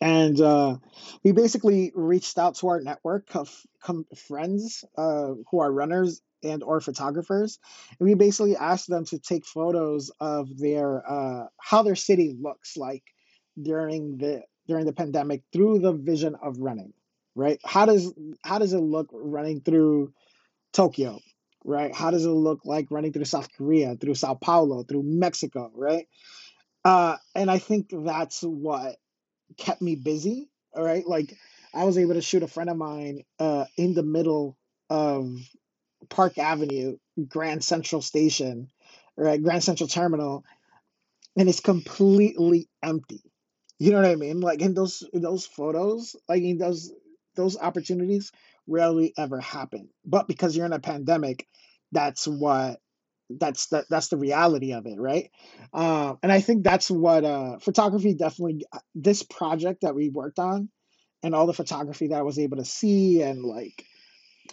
And 0.00 0.40
uh, 0.40 0.78
we 1.22 1.32
basically 1.32 1.92
reached 1.94 2.38
out 2.38 2.56
to 2.56 2.68
our 2.68 2.80
network 2.80 3.34
of 3.34 3.48
com- 3.80 4.06
friends 4.28 4.84
uh, 4.96 5.34
who 5.50 5.60
are 5.60 5.72
runners 5.72 6.20
and 6.42 6.64
or 6.64 6.80
photographers, 6.80 7.60
and 8.00 8.08
we 8.08 8.14
basically 8.14 8.56
asked 8.56 8.88
them 8.88 9.04
to 9.06 9.20
take 9.20 9.46
photos 9.46 10.10
of 10.18 10.58
their 10.58 11.08
uh, 11.08 11.46
how 11.60 11.84
their 11.84 11.94
city 11.94 12.36
looks 12.40 12.76
like 12.76 13.04
during 13.60 14.18
the 14.18 14.42
during 14.66 14.86
the 14.86 14.92
pandemic 14.92 15.42
through 15.52 15.78
the 15.78 15.92
vision 15.92 16.34
of 16.42 16.58
running. 16.58 16.92
Right? 17.36 17.60
How 17.64 17.86
does 17.86 18.12
how 18.42 18.58
does 18.58 18.72
it 18.72 18.80
look 18.80 19.08
running 19.12 19.60
through 19.60 20.12
Tokyo, 20.72 21.20
right? 21.64 21.94
How 21.94 22.10
does 22.10 22.24
it 22.24 22.30
look 22.30 22.60
like 22.64 22.90
running 22.90 23.12
through 23.12 23.24
South 23.24 23.48
Korea, 23.56 23.96
through 23.96 24.14
Sao 24.14 24.34
Paulo, 24.34 24.82
through 24.82 25.02
Mexico, 25.04 25.70
right? 25.74 26.06
Uh, 26.84 27.16
and 27.34 27.50
I 27.50 27.58
think 27.58 27.92
that's 27.92 28.42
what 28.42 28.96
kept 29.56 29.82
me 29.82 29.96
busy. 29.96 30.48
All 30.74 30.82
right, 30.82 31.06
like 31.06 31.36
I 31.74 31.84
was 31.84 31.98
able 31.98 32.14
to 32.14 32.22
shoot 32.22 32.42
a 32.42 32.48
friend 32.48 32.70
of 32.70 32.76
mine 32.76 33.22
uh, 33.38 33.66
in 33.76 33.94
the 33.94 34.02
middle 34.02 34.56
of 34.88 35.38
Park 36.08 36.38
Avenue, 36.38 36.96
Grand 37.28 37.62
Central 37.62 38.00
Station, 38.02 38.68
right, 39.16 39.42
Grand 39.42 39.62
Central 39.62 39.88
Terminal, 39.88 40.44
and 41.36 41.48
it's 41.48 41.60
completely 41.60 42.68
empty. 42.82 43.22
You 43.78 43.90
know 43.90 44.00
what 44.00 44.10
I 44.10 44.16
mean? 44.16 44.40
Like 44.40 44.60
in 44.60 44.74
those 44.74 45.02
those 45.12 45.44
photos, 45.44 46.16
like 46.28 46.42
in 46.42 46.58
those 46.58 46.92
those 47.34 47.58
opportunities, 47.58 48.32
rarely 48.66 49.12
ever 49.16 49.40
happen. 49.40 49.88
But 50.04 50.28
because 50.28 50.56
you're 50.56 50.66
in 50.66 50.72
a 50.72 50.80
pandemic, 50.80 51.46
that's 51.92 52.26
what 52.26 52.78
that's 53.38 53.66
the, 53.66 53.84
that's 53.88 54.08
the 54.08 54.16
reality 54.16 54.72
of 54.72 54.86
it, 54.86 54.98
right? 54.98 55.30
Um, 55.72 56.18
and 56.22 56.30
I 56.30 56.40
think 56.40 56.64
that's 56.64 56.90
what 56.90 57.24
uh, 57.24 57.58
photography 57.58 58.14
definitely. 58.14 58.64
Uh, 58.72 58.78
this 58.94 59.22
project 59.22 59.82
that 59.82 59.94
we 59.94 60.08
worked 60.08 60.38
on, 60.38 60.68
and 61.22 61.34
all 61.34 61.46
the 61.46 61.54
photography 61.54 62.08
that 62.08 62.18
I 62.18 62.22
was 62.22 62.38
able 62.38 62.58
to 62.58 62.64
see, 62.64 63.22
and 63.22 63.42
like 63.42 63.84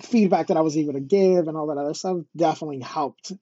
feedback 0.01 0.47
that 0.47 0.57
I 0.57 0.61
was 0.61 0.77
able 0.77 0.93
to 0.93 1.01
give, 1.01 1.47
and 1.47 1.57
all 1.57 1.67
that 1.67 1.77
other 1.77 1.93
stuff, 1.93 2.17
definitely 2.35 2.81
helped. 2.81 3.33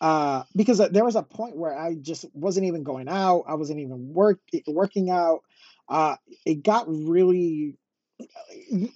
Uh, 0.00 0.42
because 0.54 0.78
there 0.78 1.04
was 1.04 1.16
a 1.16 1.22
point 1.22 1.56
where 1.56 1.76
I 1.76 1.94
just 1.94 2.26
wasn't 2.34 2.66
even 2.66 2.82
going 2.82 3.08
out. 3.08 3.44
I 3.48 3.54
wasn't 3.54 3.80
even 3.80 4.12
work 4.12 4.40
working 4.66 5.08
out. 5.08 5.40
Uh, 5.88 6.16
it 6.44 6.62
got 6.62 6.86
really 6.88 7.76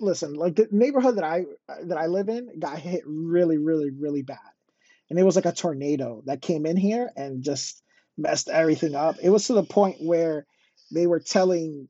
listen, 0.01 0.35
like 0.35 0.57
the 0.57 0.69
neighborhood 0.71 1.17
that 1.17 1.25
I 1.25 1.45
that 1.85 1.99
I 1.99 2.07
live 2.07 2.29
in 2.29 2.59
got 2.59 2.79
hit 2.79 3.03
really, 3.07 3.59
really, 3.59 3.91
really 3.91 4.23
bad, 4.23 4.39
and 5.11 5.19
it 5.19 5.25
was 5.25 5.37
like 5.37 5.47
a 5.47 5.53
tornado 5.53 6.23
that 6.27 6.43
came 6.43 6.67
in 6.67 6.77
here 6.77 7.11
and 7.17 7.43
just 7.43 7.83
messed 8.17 8.49
everything 8.49 8.95
up. 8.95 9.17
It 9.23 9.31
was 9.31 9.47
to 9.47 9.55
the 9.55 9.63
point 9.63 9.97
where 10.01 10.47
they 10.93 11.07
were 11.07 11.21
telling 11.21 11.89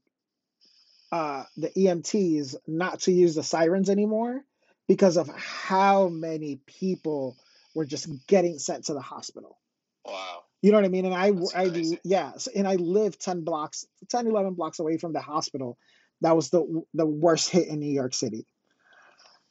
uh, 1.11 1.45
the 1.57 1.71
EMTs 1.71 2.57
not 2.67 3.01
to 3.01 3.13
use 3.13 3.35
the 3.35 3.43
sirens 3.43 3.89
anymore 3.89 4.43
because 4.87 5.17
of 5.17 5.29
how 5.37 6.09
many 6.09 6.61
people 6.67 7.37
were 7.75 7.87
just 7.87 8.09
getting 8.27 8.59
sent 8.59 8.87
to 8.87 8.95
the 8.95 9.01
hospital. 9.01 9.59
Wow. 10.05 10.43
You 10.61 10.73
know 10.73 10.79
what 10.79 10.85
I 10.85 10.89
mean? 10.89 11.05
And 11.05 11.15
I, 11.15 11.33
I, 11.55 11.85
yeah, 12.05 12.33
and 12.55 12.67
I 12.67 12.75
live 12.75 13.19
10 13.19 13.45
blocks, 13.45 13.87
10, 14.09 14.27
11 14.27 14.55
blocks 14.55 14.81
away 14.81 14.99
from 14.99 15.13
the 15.13 15.21
hospital 15.21 15.79
that 16.21 16.37
was 16.37 16.51
the 16.51 16.83
the 16.95 17.07
worst 17.07 17.51
hit 17.51 17.69
in 17.69 17.81
New 17.81 17.93
York 17.93 18.15
City. 18.15 18.47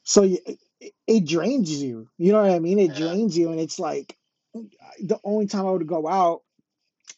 So 0.02 0.22
it, 0.22 0.58
it 1.06 1.26
drains 1.26 1.70
you. 1.82 2.08
You 2.18 2.32
know 2.32 2.42
what 2.42 2.50
I 2.50 2.58
mean? 2.58 2.78
It 2.78 2.94
drains 2.94 3.36
you, 3.36 3.50
and 3.50 3.60
it's 3.60 3.78
like 3.78 4.16
the 4.54 5.18
only 5.24 5.46
time 5.46 5.66
I 5.66 5.70
would 5.70 5.86
go 5.86 6.08
out 6.08 6.42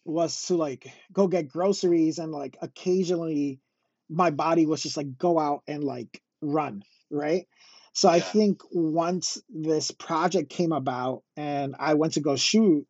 was 0.04 0.46
to 0.46 0.56
like 0.56 0.86
go 1.12 1.28
get 1.28 1.48
groceries, 1.48 2.18
and 2.18 2.32
like 2.32 2.56
occasionally 2.60 3.60
my 4.08 4.30
body 4.30 4.66
was 4.66 4.82
just 4.82 4.96
like 4.96 5.16
go 5.16 5.38
out 5.38 5.62
and 5.68 5.84
like 5.84 6.20
run, 6.42 6.82
right? 7.10 7.46
So 7.92 8.08
I 8.08 8.20
think 8.20 8.62
once 8.70 9.38
this 9.48 9.90
project 9.90 10.50
came 10.50 10.72
about 10.72 11.22
and 11.36 11.74
I 11.78 11.94
went 11.94 12.14
to 12.14 12.20
go 12.20 12.36
shoot, 12.36 12.86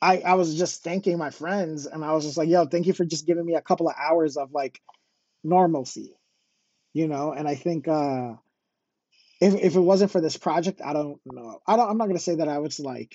I, 0.00 0.18
I 0.18 0.34
was 0.34 0.56
just 0.56 0.82
thanking 0.82 1.18
my 1.18 1.30
friends 1.30 1.86
and 1.86 2.04
I 2.04 2.12
was 2.12 2.24
just 2.24 2.36
like, 2.36 2.48
yo, 2.48 2.66
thank 2.66 2.86
you 2.86 2.92
for 2.92 3.04
just 3.04 3.26
giving 3.26 3.44
me 3.44 3.54
a 3.54 3.60
couple 3.62 3.88
of 3.88 3.94
hours 3.96 4.36
of 4.36 4.52
like 4.52 4.80
normalcy, 5.44 6.14
you 6.92 7.08
know. 7.08 7.32
And 7.32 7.48
I 7.48 7.54
think 7.54 7.88
uh, 7.88 8.34
if 9.40 9.54
if 9.54 9.76
it 9.76 9.80
wasn't 9.80 10.10
for 10.10 10.20
this 10.20 10.36
project, 10.36 10.80
I 10.84 10.92
don't 10.92 11.20
know. 11.24 11.60
I 11.66 11.76
don't. 11.76 11.88
I'm 11.90 11.98
not 11.98 12.06
gonna 12.06 12.18
say 12.18 12.36
that 12.36 12.48
I 12.48 12.58
was 12.58 12.78
like. 12.80 13.14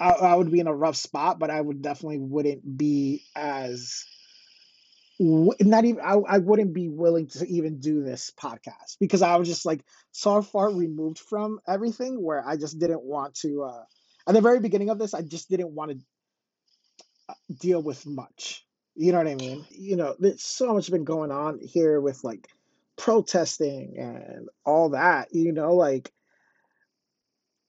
I, 0.00 0.10
I 0.10 0.34
would 0.34 0.50
be 0.50 0.58
in 0.58 0.66
a 0.66 0.74
rough 0.74 0.96
spot, 0.96 1.38
but 1.38 1.50
I 1.50 1.60
would 1.60 1.82
definitely 1.82 2.18
wouldn't 2.18 2.76
be 2.76 3.22
as 3.36 4.04
not 5.20 5.84
even 5.84 6.00
I, 6.04 6.14
I 6.14 6.38
wouldn't 6.38 6.72
be 6.72 6.88
willing 6.88 7.26
to 7.28 7.46
even 7.46 7.80
do 7.80 8.04
this 8.04 8.32
podcast 8.40 8.98
because 9.00 9.22
I 9.22 9.36
was 9.36 9.48
just 9.48 9.66
like 9.66 9.84
so 10.12 10.42
far 10.42 10.70
removed 10.70 11.18
from 11.18 11.58
everything 11.66 12.22
where 12.22 12.46
I 12.46 12.56
just 12.56 12.78
didn't 12.78 13.02
want 13.02 13.34
to 13.36 13.64
uh 13.64 13.82
at 14.28 14.34
the 14.34 14.40
very 14.40 14.60
beginning 14.60 14.90
of 14.90 14.98
this 14.98 15.14
I 15.14 15.22
just 15.22 15.50
didn't 15.50 15.74
want 15.74 15.90
to 15.92 15.98
uh, 17.28 17.34
deal 17.58 17.82
with 17.82 18.06
much 18.06 18.64
you 18.98 19.12
know 19.12 19.18
what 19.18 19.28
I 19.28 19.36
mean? 19.36 19.64
You 19.70 19.94
know, 19.94 20.16
there's 20.18 20.42
so 20.42 20.74
much 20.74 20.90
been 20.90 21.04
going 21.04 21.30
on 21.30 21.60
here 21.62 22.00
with 22.00 22.24
like 22.24 22.48
protesting 22.96 23.94
and 23.96 24.48
all 24.66 24.90
that, 24.90 25.28
you 25.32 25.52
know, 25.52 25.74
like 25.74 26.10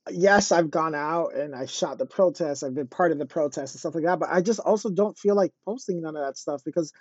yes, 0.09 0.51
I've 0.51 0.71
gone 0.71 0.95
out 0.95 1.35
and 1.35 1.55
I've 1.55 1.69
shot 1.69 1.99
the 1.99 2.07
protests, 2.07 2.63
I've 2.63 2.73
been 2.73 2.87
part 2.87 3.11
of 3.11 3.19
the 3.19 3.27
protests 3.27 3.73
and 3.73 3.79
stuff 3.79 3.93
like 3.93 4.05
that, 4.05 4.19
but 4.19 4.29
I 4.31 4.41
just 4.41 4.59
also 4.59 4.89
don't 4.89 5.15
feel 5.15 5.35
like 5.35 5.53
posting 5.65 6.01
none 6.01 6.15
of 6.15 6.25
that 6.25 6.35
stuff 6.35 6.63
because 6.65 6.91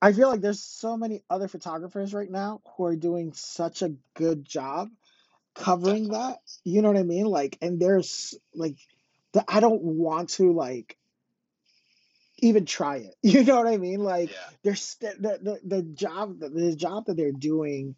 I 0.00 0.14
feel 0.14 0.30
like 0.30 0.40
there's 0.40 0.64
so 0.64 0.96
many 0.96 1.22
other 1.28 1.46
photographers 1.46 2.14
right 2.14 2.30
now 2.30 2.62
who 2.76 2.86
are 2.86 2.96
doing 2.96 3.34
such 3.34 3.82
a 3.82 3.94
good 4.14 4.46
job 4.46 4.88
covering 5.54 6.08
that. 6.08 6.38
You 6.64 6.80
know 6.80 6.90
what 6.90 6.98
I 6.98 7.02
mean? 7.02 7.26
Like, 7.26 7.58
and 7.60 7.78
there's 7.78 8.34
like, 8.54 8.78
the, 9.34 9.44
I 9.46 9.60
don't 9.60 9.82
want 9.82 10.30
to 10.30 10.52
like 10.52 10.96
even 12.42 12.66
try 12.66 12.96
it. 12.96 13.14
You 13.22 13.44
know 13.44 13.56
what 13.56 13.66
I 13.66 13.78
mean? 13.78 14.00
Like, 14.00 14.30
Yeah. 14.30 14.36
there's 14.62 14.96
the 14.96 15.38
the, 15.42 15.60
the, 15.64 15.82
job 15.82 16.38
the, 16.38 16.50
the 16.50 16.76
job 16.76 17.06
that 17.06 17.16
they're 17.16 17.32
doing 17.32 17.96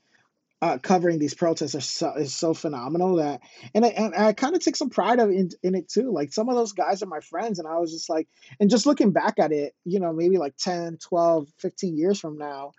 uh, 0.63 0.79
covering 0.79 1.19
these 1.19 1.35
protests 1.35 1.75
are 1.75 1.81
so, 1.83 2.15
is 2.15 2.35
so 2.35 2.55
phenomenal 2.55 3.17
that 3.17 3.43
and 3.75 3.85
I, 3.85 3.89
and 3.89 4.15
I 4.15 4.33
kind 4.33 4.55
of 4.55 4.63
take 4.63 4.77
some 4.77 4.89
pride 4.89 5.19
of 5.19 5.29
in, 5.29 5.51
in 5.63 5.75
it 5.75 5.91
too 5.91 6.11
like 6.11 6.33
some 6.33 6.49
of 6.49 6.55
those 6.55 6.73
guys 6.73 7.03
are 7.03 7.07
my 7.07 7.21
friends 7.21 7.59
and 7.59 7.69
I 7.69 7.79
was 7.79 7.93
just 7.93 8.09
like 8.09 8.29
and 8.59 8.71
just 8.71 8.87
looking 8.87 9.11
back 9.11 9.39
at 9.39 9.53
it 9.53 9.75
you 9.85 10.01
know 10.01 10.15
maybe 10.15 10.39
like 10.39 10.57
10 10.57 10.97
12 11.07 11.49
15 11.59 11.99
years 11.99 12.19
from 12.19 12.39
now 12.39 12.73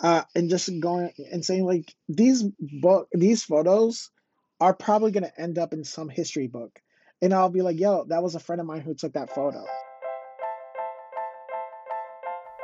uh, 0.00 0.22
and 0.34 0.48
just 0.48 0.70
going 0.80 1.10
and 1.30 1.44
saying 1.44 1.66
like 1.66 1.94
these 2.08 2.42
book 2.58 3.08
these 3.12 3.44
photos 3.44 4.10
are 4.58 4.72
probably 4.72 5.10
going 5.10 5.24
to 5.24 5.40
end 5.40 5.58
up 5.58 5.74
in 5.74 5.84
some 5.84 6.08
history 6.08 6.46
book 6.46 6.80
and 7.20 7.34
I'll 7.34 7.50
be 7.50 7.60
like 7.60 7.78
yo 7.78 8.04
that 8.08 8.22
was 8.22 8.34
a 8.34 8.40
friend 8.40 8.62
of 8.62 8.66
mine 8.66 8.80
who 8.80 8.94
took 8.94 9.12
that 9.12 9.34
photo 9.34 9.62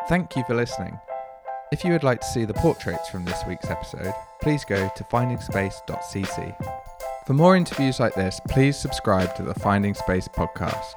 Thank 0.09 0.37
you 0.37 0.45
for 0.45 0.55
listening. 0.55 0.99
If 1.71 1.85
you 1.85 1.93
would 1.93 2.03
like 2.03 2.21
to 2.21 2.27
see 2.27 2.45
the 2.45 2.55
portraits 2.55 3.09
from 3.09 3.25
this 3.25 3.43
week's 3.47 3.71
episode, 3.71 4.12
please 4.43 4.65
go 4.65 4.91
to 4.95 5.05
findingspace.cc. 5.05 6.57
For 7.27 7.35
more 7.35 7.57
interviews 7.57 8.01
like 8.01 8.15
this, 8.15 8.41
please 8.49 8.77
subscribe 8.77 9.35
to 9.37 9.43
the 9.43 9.55
Finding 9.55 9.95
Space 9.95 10.29
podcast. 10.29 10.95